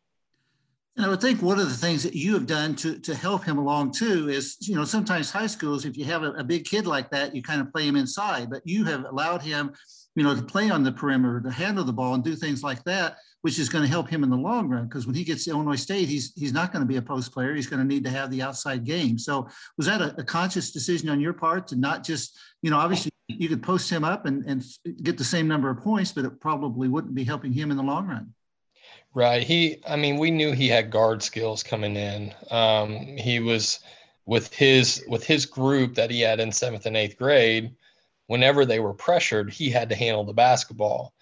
And 0.95 1.05
I 1.05 1.09
would 1.09 1.19
think 1.19 1.41
one 1.41 1.59
of 1.59 1.67
the 1.67 1.75
things 1.75 2.03
that 2.03 2.15
you 2.15 2.33
have 2.35 2.47
done 2.47 2.75
to, 2.77 2.97
to 3.00 3.13
help 3.13 3.43
him 3.43 3.57
along 3.57 3.91
too 3.91 4.29
is, 4.29 4.55
you 4.62 4.75
know, 4.75 4.85
sometimes 4.85 5.29
high 5.29 5.47
schools, 5.47 5.83
if 5.83 5.97
you 5.97 6.05
have 6.05 6.24
a, 6.24 6.31
a 6.33 6.43
big 6.45 6.63
kid 6.63 6.88
like 6.88 7.12
that, 7.12 7.35
you 7.35 7.43
kind 7.43 7.59
of 7.59 7.74
play 7.74 7.85
him 7.85 7.97
inside, 7.97 8.50
but 8.50 8.62
you 8.63 8.85
have 8.85 9.03
allowed 9.03 9.41
him, 9.41 9.74
you 10.15 10.24
know, 10.24 10.36
to 10.36 10.41
play 10.41 10.69
on 10.69 10.84
the 10.84 10.91
perimeter, 10.91 11.42
to 11.42 11.51
handle 11.51 11.83
the 11.83 11.94
ball 11.94 12.13
and 12.13 12.24
do 12.24 12.35
things 12.35 12.63
like 12.63 12.83
that 12.85 13.18
which 13.46 13.59
is 13.59 13.70
going 13.70 13.83
to 13.83 13.87
help 13.87 14.09
him 14.09 14.24
in 14.24 14.31
the 14.31 14.35
long 14.35 14.68
run. 14.68 14.87
Because 14.87 15.05
when 15.05 15.13
he 15.13 15.24
gets 15.24 15.46
to 15.46 15.51
Illinois 15.51 15.75
State, 15.75 16.09
he's 16.09 16.33
he's 16.35 16.51
not 16.51 16.72
going 16.74 16.81
to 16.81 16.87
be 16.87 16.96
a 16.96 17.01
post 17.01 17.31
player. 17.31 17.53
He's 17.53 17.68
going 17.68 17.79
to 17.79 17.85
need 17.85 18.03
to 18.05 18.09
have 18.09 18.31
the 18.31 18.42
outside 18.42 18.83
game. 18.83 19.20
So 19.20 19.48
was 19.77 19.85
that 19.85 20.01
a, 20.01 20.20
a 20.20 20.24
conscious 20.24 20.72
decision 20.72 21.09
on 21.09 21.20
your 21.20 21.33
part 21.33 21.68
to 21.68 21.75
not 21.75 22.03
just, 22.03 22.39
you 22.63 22.72
know, 22.72 22.79
obviously 22.79 23.11
you 23.27 23.48
could 23.48 23.61
post 23.61 23.87
him 23.87 24.03
up 24.03 24.25
and, 24.25 24.44
and 24.46 24.66
get 25.03 25.20
the 25.20 25.24
same 25.24 25.48
number 25.48 25.70
of 25.70 25.77
points, 25.77 26.11
but 26.11 26.25
it 26.25 26.42
probably 26.42 26.87
wouldn't 26.87 27.13
be 27.13 27.24
helping 27.24 27.53
him 27.53 27.70
in 27.70 27.77
the 27.77 27.83
long 27.83 28.07
run. 28.07 28.33
Right. 29.13 29.44
He, 29.44 29.77
I 29.87 29.96
mean, 29.96 30.18
we 30.18 30.31
knew 30.31 30.51
he 30.51 30.68
had 30.68 30.89
guard 30.89 31.22
skills 31.22 31.61
coming 31.61 31.96
in. 31.96 32.33
Um, 32.50 32.96
he 33.16 33.39
was 33.39 33.79
with 34.25 34.51
his 34.51 35.05
with 35.07 35.24
his 35.24 35.46
group 35.46 35.94
that 35.94 36.09
he 36.09 36.22
had 36.22 36.39
in 36.39 36.51
seventh 36.51 36.87
and 36.87 36.98
eighth 36.98 37.16
grade. 37.20 37.75
Whenever 38.27 38.66
they 38.66 38.79
were 38.79 38.94
pressured, 38.94 39.51
he 39.51 39.70
had 39.70 39.90
to 39.90 39.96
handle 39.96 40.24
the 40.24 40.33
basketball. 40.33 41.14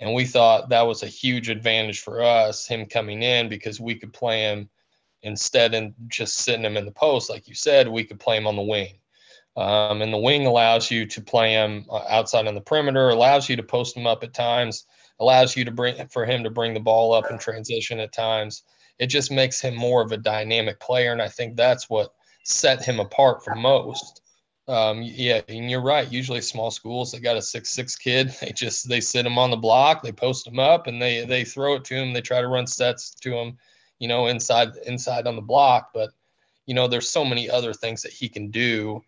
And 0.00 0.14
we 0.14 0.24
thought 0.24 0.68
that 0.68 0.82
was 0.82 1.02
a 1.02 1.08
huge 1.08 1.48
advantage 1.48 2.00
for 2.00 2.22
us, 2.22 2.66
him 2.66 2.86
coming 2.86 3.22
in, 3.22 3.48
because 3.48 3.80
we 3.80 3.94
could 3.94 4.12
play 4.12 4.42
him 4.42 4.68
instead 5.22 5.74
of 5.74 5.92
just 6.08 6.38
sitting 6.38 6.64
him 6.64 6.76
in 6.76 6.84
the 6.84 6.92
post, 6.92 7.30
like 7.30 7.46
you 7.46 7.54
said, 7.54 7.86
we 7.88 8.04
could 8.04 8.18
play 8.18 8.36
him 8.36 8.46
on 8.46 8.56
the 8.56 8.62
wing. 8.62 8.98
Um, 9.56 10.00
and 10.02 10.12
the 10.12 10.18
wing 10.18 10.46
allows 10.46 10.90
you 10.90 11.06
to 11.06 11.20
play 11.20 11.52
him 11.52 11.84
uh, 11.90 12.04
outside 12.08 12.46
on 12.46 12.54
the 12.54 12.60
perimeter, 12.60 13.10
allows 13.10 13.48
you 13.48 13.56
to 13.56 13.62
post 13.62 13.96
him 13.96 14.06
up 14.06 14.24
at 14.24 14.34
times, 14.34 14.86
allows 15.20 15.56
you 15.56 15.64
to 15.64 15.70
bring 15.70 16.08
for 16.08 16.24
him 16.24 16.42
to 16.42 16.50
bring 16.50 16.74
the 16.74 16.80
ball 16.80 17.12
up 17.12 17.30
in 17.30 17.38
transition 17.38 18.00
at 18.00 18.12
times. 18.12 18.62
It 18.98 19.06
just 19.06 19.30
makes 19.30 19.60
him 19.60 19.76
more 19.76 20.02
of 20.02 20.10
a 20.12 20.16
dynamic 20.16 20.80
player, 20.80 21.12
and 21.12 21.22
I 21.22 21.28
think 21.28 21.56
that's 21.56 21.90
what 21.90 22.14
set 22.44 22.84
him 22.84 22.98
apart 22.98 23.44
from 23.44 23.60
most. 23.60 24.21
Um, 24.68 25.02
yeah, 25.02 25.40
and 25.48 25.70
you're 25.70 25.82
right. 25.82 26.10
Usually, 26.10 26.40
small 26.40 26.70
schools 26.70 27.10
they 27.10 27.18
got 27.18 27.36
a 27.36 27.42
six 27.42 27.70
six 27.70 27.96
kid. 27.96 28.34
They 28.40 28.52
just 28.52 28.88
they 28.88 29.00
sit 29.00 29.26
him 29.26 29.38
on 29.38 29.50
the 29.50 29.56
block, 29.56 30.02
they 30.02 30.12
post 30.12 30.46
him 30.46 30.58
up, 30.58 30.86
and 30.86 31.00
they 31.02 31.24
they 31.24 31.44
throw 31.44 31.74
it 31.74 31.84
to 31.86 31.94
him. 31.94 32.12
They 32.12 32.20
try 32.20 32.40
to 32.40 32.48
run 32.48 32.66
sets 32.66 33.14
to 33.22 33.34
him, 33.34 33.58
you 33.98 34.08
know, 34.08 34.26
inside 34.28 34.76
inside 34.86 35.26
on 35.26 35.36
the 35.36 35.42
block. 35.42 35.90
But 35.92 36.10
you 36.66 36.74
know, 36.74 36.86
there's 36.86 37.10
so 37.10 37.24
many 37.24 37.50
other 37.50 37.72
things 37.72 38.02
that 38.02 38.12
he 38.12 38.28
can 38.28 38.50
do 38.50 39.02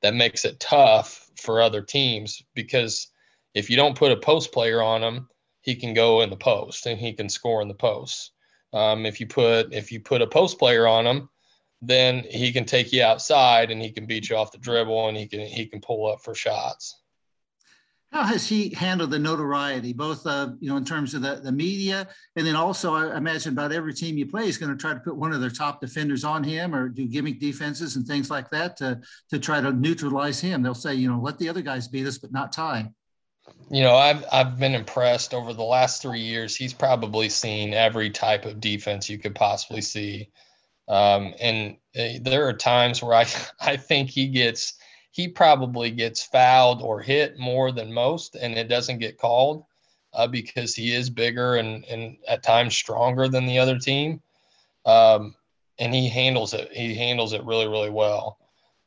that 0.00 0.14
makes 0.14 0.44
it 0.44 0.60
tough 0.60 1.28
for 1.36 1.60
other 1.60 1.82
teams 1.82 2.42
because 2.54 3.08
if 3.54 3.68
you 3.68 3.76
don't 3.76 3.98
put 3.98 4.12
a 4.12 4.16
post 4.16 4.52
player 4.52 4.80
on 4.80 5.02
him, 5.02 5.28
he 5.62 5.74
can 5.74 5.92
go 5.92 6.20
in 6.20 6.30
the 6.30 6.36
post 6.36 6.86
and 6.86 6.98
he 6.98 7.12
can 7.12 7.28
score 7.28 7.62
in 7.62 7.68
the 7.68 7.74
post. 7.74 8.32
Um, 8.72 9.04
if 9.04 9.20
you 9.20 9.26
put 9.26 9.72
if 9.72 9.90
you 9.90 10.00
put 10.00 10.22
a 10.22 10.26
post 10.26 10.58
player 10.58 10.86
on 10.86 11.06
him, 11.06 11.28
then 11.82 12.24
he 12.30 12.52
can 12.52 12.64
take 12.64 12.92
you 12.92 13.02
outside 13.02 13.70
and 13.70 13.80
he 13.80 13.90
can 13.90 14.06
beat 14.06 14.28
you 14.28 14.36
off 14.36 14.52
the 14.52 14.58
dribble 14.58 15.08
and 15.08 15.16
he 15.16 15.26
can 15.26 15.40
he 15.40 15.66
can 15.66 15.80
pull 15.80 16.06
up 16.10 16.22
for 16.22 16.34
shots. 16.34 17.00
How 18.12 18.24
has 18.24 18.48
he 18.48 18.70
handled 18.70 19.12
the 19.12 19.20
notoriety, 19.20 19.92
both 19.92 20.26
uh, 20.26 20.50
you 20.58 20.68
know 20.68 20.76
in 20.76 20.84
terms 20.84 21.14
of 21.14 21.22
the, 21.22 21.36
the 21.36 21.52
media, 21.52 22.08
and 22.34 22.44
then 22.44 22.56
also 22.56 22.92
I 22.92 23.16
imagine 23.16 23.52
about 23.52 23.72
every 23.72 23.94
team 23.94 24.18
you 24.18 24.26
play 24.26 24.48
is 24.48 24.58
going 24.58 24.72
to 24.72 24.76
try 24.76 24.92
to 24.92 25.00
put 25.00 25.16
one 25.16 25.32
of 25.32 25.40
their 25.40 25.50
top 25.50 25.80
defenders 25.80 26.24
on 26.24 26.42
him 26.42 26.74
or 26.74 26.88
do 26.88 27.06
gimmick 27.06 27.38
defenses 27.38 27.94
and 27.94 28.04
things 28.04 28.28
like 28.28 28.50
that 28.50 28.76
to 28.78 29.00
to 29.30 29.38
try 29.38 29.60
to 29.60 29.72
neutralize 29.72 30.40
him. 30.40 30.62
They'll 30.62 30.74
say, 30.74 30.94
you 30.94 31.08
know, 31.08 31.20
let 31.20 31.38
the 31.38 31.48
other 31.48 31.62
guys 31.62 31.86
beat 31.86 32.06
us, 32.06 32.18
but 32.18 32.32
not 32.32 32.52
Ty. 32.52 32.90
You 33.70 33.84
know, 33.84 33.94
I've 33.94 34.24
I've 34.32 34.58
been 34.58 34.74
impressed 34.74 35.32
over 35.32 35.54
the 35.54 35.62
last 35.62 36.02
three 36.02 36.20
years. 36.20 36.56
He's 36.56 36.74
probably 36.74 37.28
seen 37.28 37.72
every 37.72 38.10
type 38.10 38.44
of 38.44 38.60
defense 38.60 39.08
you 39.08 39.18
could 39.18 39.36
possibly 39.36 39.80
see. 39.80 40.30
Um, 40.90 41.34
and 41.40 41.76
uh, 41.96 42.18
there 42.22 42.46
are 42.48 42.52
times 42.52 43.02
where 43.02 43.14
I, 43.14 43.26
I 43.60 43.76
think 43.76 44.10
he 44.10 44.26
gets, 44.26 44.74
he 45.12 45.28
probably 45.28 45.90
gets 45.90 46.22
fouled 46.24 46.82
or 46.82 47.00
hit 47.00 47.38
more 47.38 47.72
than 47.72 47.92
most, 47.92 48.34
and 48.34 48.58
it 48.58 48.68
doesn't 48.68 48.98
get 48.98 49.16
called 49.16 49.64
uh, 50.12 50.26
because 50.26 50.74
he 50.74 50.92
is 50.92 51.08
bigger 51.08 51.56
and, 51.56 51.84
and 51.84 52.16
at 52.28 52.42
times 52.42 52.74
stronger 52.74 53.28
than 53.28 53.46
the 53.46 53.58
other 53.58 53.78
team. 53.78 54.20
Um, 54.84 55.34
and 55.78 55.94
he 55.94 56.08
handles 56.08 56.52
it. 56.52 56.70
He 56.72 56.94
handles 56.94 57.32
it 57.32 57.44
really, 57.44 57.68
really 57.68 57.90
well. 57.90 58.38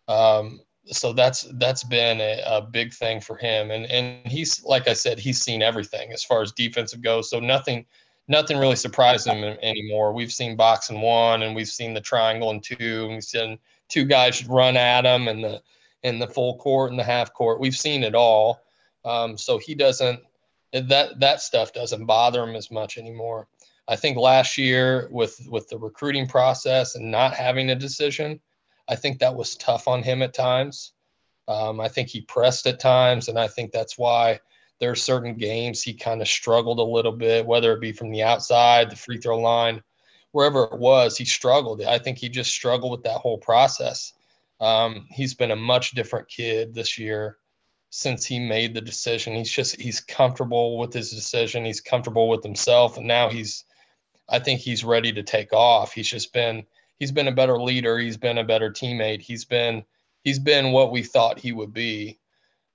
Um, 0.08 0.60
so 0.86 1.14
that's 1.14 1.48
that's 1.54 1.84
been 1.84 2.20
a, 2.20 2.44
a, 2.46 2.62
big 2.62 2.94
thing 2.94 3.22
for 3.22 3.38
him. 3.38 3.72
And 3.72 3.86
and 3.86 4.28
he's 4.28 4.64
like 4.66 4.88
I 4.88 4.94
said, 4.94 5.18
he's 5.18 5.42
seen 5.42 5.62
everything 5.62 6.12
as 6.12 6.26
far 6.26 6.42
as 6.42 6.52
defensive 6.52 7.02
goes. 7.02 7.30
So 7.30 7.40
nothing 7.40 7.86
nothing 8.28 8.58
really 8.58 8.76
surprised 8.76 9.28
him 9.28 9.44
anymore. 9.62 10.14
We've 10.14 10.32
seen 10.32 10.56
box 10.56 10.90
and 10.90 11.02
one, 11.02 11.44
and 11.44 11.56
we've 11.56 11.68
seen 11.68 11.94
the 11.94 12.02
triangle 12.02 12.50
and 12.50 12.64
two, 12.64 13.06
and 13.06 13.14
we've 13.14 13.24
seen 13.24 13.60
two 13.90 14.06
guys 14.06 14.48
run 14.48 14.78
at 14.78 15.06
him 15.06 15.28
in 15.28 15.42
the 15.42 15.62
in 16.04 16.20
the 16.20 16.28
full 16.28 16.58
court 16.58 16.92
and 16.92 17.00
the 17.00 17.04
half 17.04 17.34
court. 17.34 17.60
We've 17.60 17.76
seen 17.76 18.04
it 18.04 18.16
all. 18.16 18.60
Um, 19.06 19.38
so 19.38 19.58
he 19.58 19.76
doesn't 19.76 20.20
that 20.72 21.20
that 21.20 21.42
stuff 21.42 21.74
doesn't 21.74 22.06
bother 22.06 22.44
him 22.44 22.56
as 22.56 22.72
much 22.72 22.98
anymore. 22.98 23.48
I 23.88 23.96
think 23.96 24.18
last 24.18 24.58
year 24.58 25.08
with 25.12 25.40
with 25.50 25.68
the 25.70 25.78
recruiting 25.78 26.28
process 26.28 26.96
and 26.96 27.12
not 27.12 27.34
having 27.34 27.70
a 27.70 27.76
decision, 27.76 28.40
I 28.88 28.96
think 28.96 29.20
that 29.20 29.36
was 29.36 29.56
tough 29.56 29.88
on 29.88 30.04
him 30.04 30.22
at 30.22 30.34
times. 30.34 30.94
Um, 31.48 31.82
I 31.82 31.90
think 31.90 32.08
he 32.08 32.22
pressed 32.22 32.66
at 32.68 32.80
times, 32.80 33.28
and 33.28 33.38
I 33.38 33.50
think 33.50 33.72
that's 33.72 33.98
why 33.98 34.40
there 34.80 34.92
are 34.92 34.96
certain 34.96 35.36
games 35.36 35.82
he 35.82 35.94
kind 35.94 36.22
of 36.22 36.28
struggled 36.28 36.80
a 36.80 36.84
little 36.84 37.12
bit, 37.12 37.46
whether 37.46 37.74
it 37.74 37.82
be 37.82 37.92
from 37.92 38.12
the 38.12 38.24
outside, 38.24 38.90
the 38.90 38.96
free 38.96 39.18
throw 39.18 39.40
line, 39.40 39.82
wherever 40.32 40.64
it 40.66 40.80
was, 40.80 41.18
he 41.18 41.26
struggled. 41.26 41.82
I 41.84 42.00
think 42.00 42.18
he 42.18 42.30
just 42.30 42.52
struggled 42.52 42.92
with 42.92 43.04
that 43.04 43.20
whole 43.20 43.38
process. 43.38 44.14
Um, 44.60 45.08
he's 45.10 45.34
been 45.34 45.52
a 45.52 45.56
much 45.56 45.92
different 45.92 46.28
kid 46.28 46.74
this 46.74 46.98
year 46.98 47.38
since 47.90 48.26
he 48.26 48.40
made 48.40 48.74
the 48.74 48.82
decision. 48.82 49.36
He's 49.36 49.52
just 49.52 49.80
he's 49.80 50.02
comfortable 50.02 50.78
with 50.80 50.94
his 50.94 51.12
decision. 51.12 51.64
He's 51.64 51.82
comfortable 51.82 52.28
with 52.28 52.44
himself, 52.44 52.98
and 52.98 53.08
now 53.08 53.30
he's 53.30 53.66
I 54.30 54.40
think 54.40 54.62
he's 54.62 54.84
ready 54.84 55.14
to 55.14 55.24
take 55.24 55.54
off. 55.54 55.94
He's 55.94 56.10
just 56.10 56.34
been 56.34 56.66
he's 56.98 57.12
been 57.12 57.28
a 57.28 57.32
better 57.32 57.62
leader. 57.62 58.00
He's 58.00 58.18
been 58.18 58.40
a 58.40 58.44
better 58.44 58.72
teammate. 58.72 59.22
He's 59.22 59.46
been 59.46 59.84
he's 60.24 60.40
been 60.40 60.72
what 60.72 60.92
we 60.92 61.04
thought 61.04 61.40
he 61.40 61.52
would 61.52 61.74
be. 61.74 62.20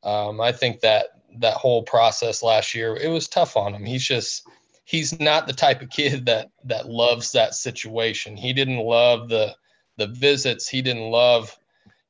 Um, 0.03 0.41
I 0.41 0.53
think 0.53 0.81
that 0.81 1.09
that 1.39 1.55
whole 1.55 1.83
process 1.83 2.43
last 2.43 2.75
year. 2.75 2.97
It 2.97 3.09
was 3.09 3.29
tough 3.29 3.57
on 3.57 3.75
him. 3.75 3.85
He's 3.85 4.05
just 4.05 4.47
he's 4.85 5.19
not 5.21 5.47
the 5.47 5.53
type 5.53 5.83
of 5.83 5.91
kid 5.91 6.27
that 6.27 6.49
that 6.65 6.89
loves 6.89 7.33
that 7.33 7.55
situation. 7.55 8.37
He 8.37 8.53
didn't 8.53 8.79
love 8.79 9.29
the 9.29 9.55
the 9.97 10.09
visits. 10.09 10.69
He 10.69 10.83
didn't 10.83 11.11
love 11.11 11.57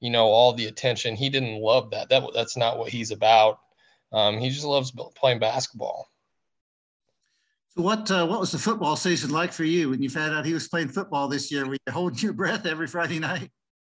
you 0.01 0.11
know 0.11 0.27
all 0.27 0.53
the 0.53 0.67
attention. 0.67 1.17
He 1.17 1.29
didn't 1.29 1.61
love 1.61 1.91
that. 1.91 2.09
That 2.09 2.23
that's 2.35 2.57
not 2.57 2.79
what 2.79 2.91
he's 2.91 3.11
about. 3.11 3.59
Um, 4.13 4.39
he 4.39 4.49
just 4.49 4.65
loves 4.65 4.93
playing 5.17 5.39
basketball. 5.39 6.09
So 7.71 7.83
what 7.83 8.11
uh, 8.11 8.27
what 8.27 8.41
was 8.41 8.53
the 8.53 8.59
football 8.59 8.97
season 8.97 9.31
like 9.31 9.53
for 9.53 9.65
you 9.65 9.91
when 9.91 10.03
you 10.03 10.09
found 10.09 10.35
out 10.35 10.47
he 10.47 10.55
was 10.55 10.69
playing 10.69 10.89
football 10.89 11.29
this 11.29 11.51
year? 11.51 11.67
Were 11.67 11.75
you 11.75 11.93
holding 11.93 12.19
your 12.19 12.33
breath 12.33 12.67
every 12.67 12.87
Friday 12.87 13.19
night? 13.19 13.51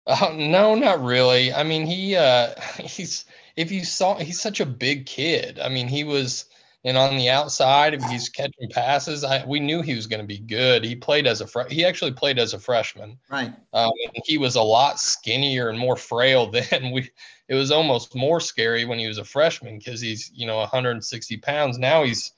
Uh, 0.09 0.33
no, 0.35 0.73
not 0.73 1.03
really. 1.03 1.53
I 1.53 1.63
mean, 1.63 1.85
he 1.85 2.15
uh, 2.15 2.59
he's 2.79 3.25
if 3.55 3.71
you 3.71 3.83
saw, 3.83 4.15
he's 4.17 4.41
such 4.41 4.59
a 4.59 4.65
big 4.65 5.05
kid. 5.05 5.59
I 5.59 5.67
mean, 5.67 5.89
he 5.89 6.05
was, 6.05 6.45
and 6.85 6.97
on 6.97 7.17
the 7.17 7.29
outside, 7.29 7.93
if 7.93 8.01
he's 8.05 8.29
catching 8.29 8.69
passes, 8.69 9.23
I, 9.23 9.45
we 9.45 9.59
knew 9.59 9.81
he 9.81 9.95
was 9.95 10.07
going 10.07 10.21
to 10.21 10.25
be 10.25 10.39
good. 10.39 10.83
He 10.83 10.95
played 10.95 11.27
as 11.27 11.41
a 11.41 11.47
fre- 11.47 11.67
he 11.69 11.83
actually 11.83 12.13
played 12.13 12.39
as 12.39 12.53
a 12.53 12.59
freshman. 12.59 13.19
Right. 13.29 13.53
Um, 13.73 13.91
he 14.23 14.37
was 14.37 14.55
a 14.55 14.61
lot 14.61 14.99
skinnier 14.99 15.67
and 15.67 15.77
more 15.77 15.95
frail 16.11 16.49
than 16.49 16.91
we. 16.91 17.11
It 17.49 17.55
was 17.55 17.69
almost 17.69 18.15
more 18.15 18.39
scary 18.39 18.85
when 18.85 18.97
he 18.97 19.07
was 19.07 19.17
a 19.17 19.25
freshman 19.25 19.77
because 19.77 20.01
he's 20.01 20.31
you 20.33 20.47
know 20.47 20.57
160 20.57 21.37
pounds. 21.37 21.77
Now 21.77 22.03
he's 22.03 22.31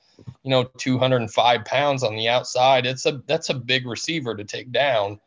you 0.44 0.50
know 0.50 0.64
205 0.78 1.66
pounds 1.66 2.04
on 2.04 2.16
the 2.16 2.28
outside. 2.28 2.86
It's 2.86 3.06
a 3.06 3.22
that's 3.28 3.50
a 3.50 3.54
big 3.54 3.86
receiver 3.86 4.36
to 4.36 4.44
take 4.44 4.72
down. 4.72 5.20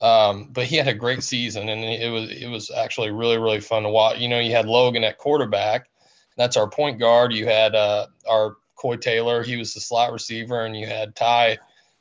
Um, 0.00 0.48
but 0.50 0.64
he 0.64 0.76
had 0.76 0.88
a 0.88 0.94
great 0.94 1.22
season, 1.22 1.68
and 1.68 1.84
it 1.84 2.10
was 2.10 2.30
it 2.30 2.48
was 2.48 2.70
actually 2.70 3.10
really 3.10 3.36
really 3.38 3.60
fun 3.60 3.82
to 3.82 3.90
watch. 3.90 4.18
You 4.18 4.28
know, 4.28 4.40
you 4.40 4.52
had 4.52 4.66
Logan 4.66 5.04
at 5.04 5.18
quarterback, 5.18 5.90
that's 6.36 6.56
our 6.56 6.68
point 6.68 6.98
guard. 6.98 7.32
You 7.32 7.46
had 7.46 7.74
uh, 7.74 8.06
our 8.28 8.56
Coy 8.76 8.96
Taylor, 8.96 9.42
he 9.42 9.56
was 9.56 9.74
the 9.74 9.80
slot 9.80 10.10
receiver, 10.10 10.64
and 10.64 10.74
you 10.74 10.86
had 10.86 11.14
Ty 11.14 11.58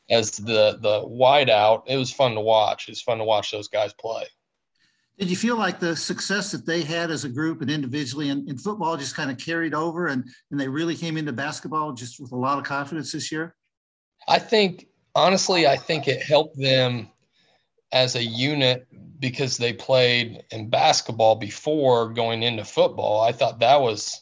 as 0.09 0.31
the 0.31 0.79
the 0.81 1.03
wide 1.05 1.49
out. 1.49 1.83
It 1.87 1.97
was 1.97 2.11
fun 2.11 2.35
to 2.35 2.41
watch. 2.41 2.87
It 2.87 2.91
was 2.91 3.01
fun 3.01 3.17
to 3.17 3.25
watch 3.25 3.51
those 3.51 3.67
guys 3.67 3.93
play. 3.93 4.25
Did 5.19 5.29
you 5.29 5.35
feel 5.35 5.57
like 5.57 5.81
the 5.81 5.97
success 5.97 6.53
that 6.53 6.65
they 6.65 6.81
had 6.81 7.11
as 7.11 7.25
a 7.25 7.29
group 7.29 7.61
and 7.61 7.69
individually 7.69 8.29
in, 8.29 8.47
in 8.47 8.57
football 8.57 8.95
just 8.95 9.17
kind 9.17 9.29
of 9.29 9.37
carried 9.37 9.73
over 9.73 10.07
and, 10.07 10.23
and 10.49 10.57
they 10.57 10.69
really 10.69 10.95
came 10.95 11.17
into 11.17 11.33
basketball 11.33 11.91
just 11.91 12.21
with 12.21 12.31
a 12.31 12.37
lot 12.37 12.57
of 12.57 12.63
confidence 12.63 13.11
this 13.11 13.29
year? 13.29 13.53
I 14.29 14.39
think, 14.39 14.87
honestly, 15.13 15.67
I 15.67 15.75
think 15.75 16.07
it 16.07 16.23
helped 16.23 16.57
them 16.57 17.09
as 17.91 18.15
a 18.15 18.23
unit 18.23 18.87
because 19.19 19.57
they 19.57 19.73
played 19.73 20.43
in 20.51 20.69
basketball 20.69 21.35
before 21.35 22.09
going 22.09 22.43
into 22.43 22.63
football. 22.63 23.21
I 23.21 23.31
thought 23.31 23.59
that 23.59 23.81
was 23.81 24.21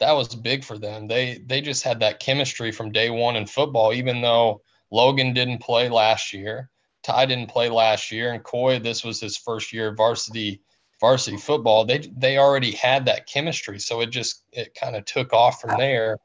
that 0.00 0.12
was 0.12 0.34
big 0.34 0.64
for 0.64 0.78
them. 0.78 1.06
They 1.06 1.42
they 1.46 1.60
just 1.60 1.82
had 1.82 2.00
that 2.00 2.20
chemistry 2.20 2.72
from 2.72 2.92
day 2.92 3.10
one 3.10 3.36
in 3.36 3.46
football, 3.46 3.92
even 3.92 4.20
though 4.20 4.62
Logan 4.90 5.32
didn't 5.32 5.58
play 5.58 5.88
last 5.88 6.32
year, 6.32 6.70
Ty 7.02 7.26
didn't 7.26 7.50
play 7.50 7.68
last 7.68 8.10
year, 8.10 8.32
and 8.32 8.42
Coy 8.42 8.78
this 8.78 9.04
was 9.04 9.20
his 9.20 9.36
first 9.36 9.72
year 9.72 9.88
of 9.88 9.96
varsity 9.96 10.60
varsity 11.00 11.36
football. 11.36 11.84
They 11.84 11.98
they 12.16 12.38
already 12.38 12.72
had 12.72 13.06
that 13.06 13.26
chemistry, 13.26 13.78
so 13.78 14.00
it 14.00 14.10
just 14.10 14.44
it 14.52 14.74
kind 14.74 14.96
of 14.96 15.04
took 15.04 15.32
off 15.32 15.60
from 15.60 15.78
there, 15.78 16.18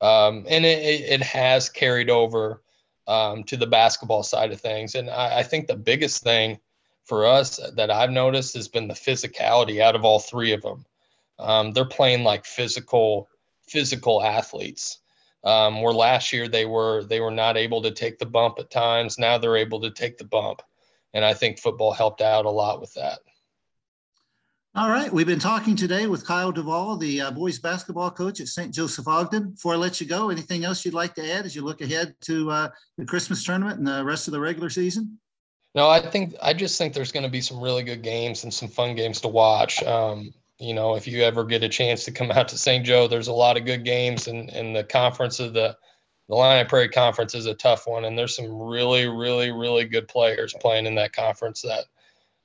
um, 0.00 0.44
and 0.48 0.64
it, 0.64 0.78
it 0.82 1.22
has 1.22 1.68
carried 1.68 2.10
over 2.10 2.63
um, 3.06 3.44
to 3.44 3.56
the 3.56 3.66
basketball 3.66 4.22
side 4.22 4.52
of 4.52 4.60
things. 4.60 4.94
And 4.94 5.10
I, 5.10 5.40
I, 5.40 5.42
think 5.42 5.66
the 5.66 5.76
biggest 5.76 6.22
thing 6.22 6.58
for 7.04 7.26
us 7.26 7.60
that 7.76 7.90
I've 7.90 8.10
noticed 8.10 8.54
has 8.54 8.68
been 8.68 8.88
the 8.88 8.94
physicality 8.94 9.80
out 9.80 9.94
of 9.94 10.04
all 10.04 10.18
three 10.18 10.52
of 10.52 10.62
them. 10.62 10.86
Um, 11.38 11.72
they're 11.72 11.84
playing 11.84 12.24
like 12.24 12.46
physical, 12.46 13.28
physical 13.66 14.22
athletes. 14.22 14.98
Um, 15.42 15.82
where 15.82 15.92
last 15.92 16.32
year 16.32 16.48
they 16.48 16.64
were 16.64 17.04
they 17.04 17.20
were 17.20 17.30
not 17.30 17.58
able 17.58 17.82
to 17.82 17.90
take 17.90 18.18
the 18.18 18.24
bump 18.24 18.58
at 18.58 18.70
times. 18.70 19.18
Now 19.18 19.36
they're 19.36 19.58
able 19.58 19.78
to 19.82 19.90
take 19.90 20.16
the 20.16 20.24
bump, 20.24 20.62
and 21.12 21.22
I 21.22 21.34
think 21.34 21.58
football 21.58 21.92
helped 21.92 22.22
out 22.22 22.46
a 22.46 22.50
lot 22.50 22.80
with 22.80 22.94
that. 22.94 23.18
All 24.76 24.88
right, 24.88 25.12
we've 25.12 25.24
been 25.24 25.38
talking 25.38 25.76
today 25.76 26.08
with 26.08 26.26
Kiel 26.26 26.50
Duvall, 26.50 26.96
the 26.96 27.20
uh, 27.20 27.30
boys 27.30 27.60
basketball 27.60 28.10
coach 28.10 28.40
at 28.40 28.48
St. 28.48 28.74
Joseph 28.74 29.06
Ogden. 29.06 29.50
Before 29.50 29.74
I 29.74 29.76
let 29.76 30.00
you 30.00 30.06
go, 30.08 30.30
anything 30.30 30.64
else 30.64 30.84
you'd 30.84 30.94
like 30.94 31.14
to 31.14 31.32
add 31.32 31.46
as 31.46 31.54
you 31.54 31.62
look 31.62 31.80
ahead 31.80 32.16
to 32.22 32.50
uh, 32.50 32.68
the 32.98 33.04
Christmas 33.04 33.44
tournament 33.44 33.78
and 33.78 33.86
the 33.86 34.04
rest 34.04 34.26
of 34.26 34.32
the 34.32 34.40
regular 34.40 34.68
season? 34.68 35.20
No, 35.76 35.88
I 35.88 36.00
think 36.00 36.34
I 36.42 36.52
just 36.54 36.76
think 36.76 36.92
there's 36.92 37.12
going 37.12 37.22
to 37.22 37.30
be 37.30 37.40
some 37.40 37.60
really 37.60 37.84
good 37.84 38.02
games 38.02 38.42
and 38.42 38.52
some 38.52 38.66
fun 38.68 38.96
games 38.96 39.20
to 39.20 39.28
watch. 39.28 39.80
Um, 39.84 40.34
you 40.58 40.74
know, 40.74 40.96
if 40.96 41.06
you 41.06 41.22
ever 41.22 41.44
get 41.44 41.62
a 41.62 41.68
chance 41.68 42.04
to 42.06 42.10
come 42.10 42.30
out 42.32 42.48
to 42.48 42.58
St. 42.58 42.84
Joe, 42.84 43.06
there's 43.06 43.28
a 43.28 43.32
lot 43.32 43.56
of 43.56 43.66
good 43.66 43.84
games, 43.84 44.26
and 44.26 44.50
and 44.50 44.74
the 44.74 44.82
conference 44.82 45.38
of 45.38 45.52
the 45.52 45.76
the 46.28 46.34
Illini 46.34 46.68
Prairie 46.68 46.88
Conference 46.88 47.36
is 47.36 47.46
a 47.46 47.54
tough 47.54 47.86
one, 47.86 48.06
and 48.06 48.18
there's 48.18 48.34
some 48.34 48.50
really, 48.50 49.06
really, 49.06 49.52
really 49.52 49.84
good 49.84 50.08
players 50.08 50.52
playing 50.60 50.86
in 50.86 50.96
that 50.96 51.12
conference 51.12 51.62
that 51.62 51.84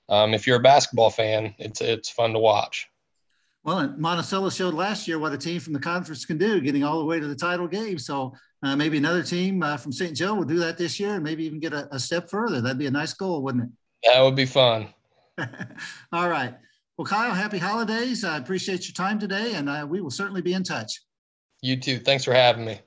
um, 0.10 0.34
if 0.34 0.46
you're 0.46 0.58
a 0.58 0.62
basketball 0.62 1.10
fan, 1.10 1.54
it's 1.60 1.82
it's 1.82 2.10
fun 2.10 2.34
to 2.34 2.40
watch. 2.40 2.88
Well, 3.64 3.94
Monticello 3.98 4.50
showed 4.50 4.74
last 4.74 5.08
year 5.08 5.20
what 5.20 5.34
a 5.34 5.38
team 5.38 5.60
from 5.60 5.74
the 5.74 5.80
conference 5.80 6.26
can 6.26 6.38
do, 6.38 6.60
getting 6.62 6.84
all 6.84 7.00
the 7.00 7.06
way 7.06 7.20
to 7.20 7.28
the 7.28 7.36
title 7.36 7.68
game. 7.68 8.00
So 8.00 8.34
uh, 8.64 8.76
maybe 8.76 8.98
another 8.98 9.22
team 9.22 9.62
uh, 9.62 9.78
from 9.78 9.92
St. 9.92 10.16
Joe 10.16 10.34
will 10.34 10.46
do 10.46 10.60
that 10.60 10.78
this 10.78 11.00
year, 11.00 11.16
and 11.16 11.24
maybe 11.24 11.46
even 11.46 11.60
get 11.60 11.74
a, 11.74 11.94
a, 11.94 12.00
step 12.00 12.30
further. 12.30 12.62
That'd 12.62 12.78
be 12.78 12.88
a 12.88 12.92
nice 12.92 13.14
goal, 13.14 13.44
wouldn't 13.44 13.66
it? 13.66 13.70
That 14.04 14.22
would 14.22 14.36
be 14.36 14.46
fun. 14.46 14.88
all 16.12 16.30
right. 16.30 16.56
Well, 16.98 17.06
Kiel, 17.06 17.34
happy 17.34 17.58
holidays. 17.58 18.24
I 18.24 18.38
appreciate 18.38 18.88
your 18.88 18.94
time 18.94 19.20
today, 19.20 19.54
and 19.54 19.70
uh, 19.70 19.86
we 19.88 20.02
will 20.02 20.10
certainly 20.10 20.42
be 20.42 20.54
in 20.54 20.64
touch. 20.64 21.02
You 21.62 21.78
too. 21.78 22.00
Thanks 22.00 22.24
for 22.24 22.34
having 22.34 22.66
me. 22.66 22.80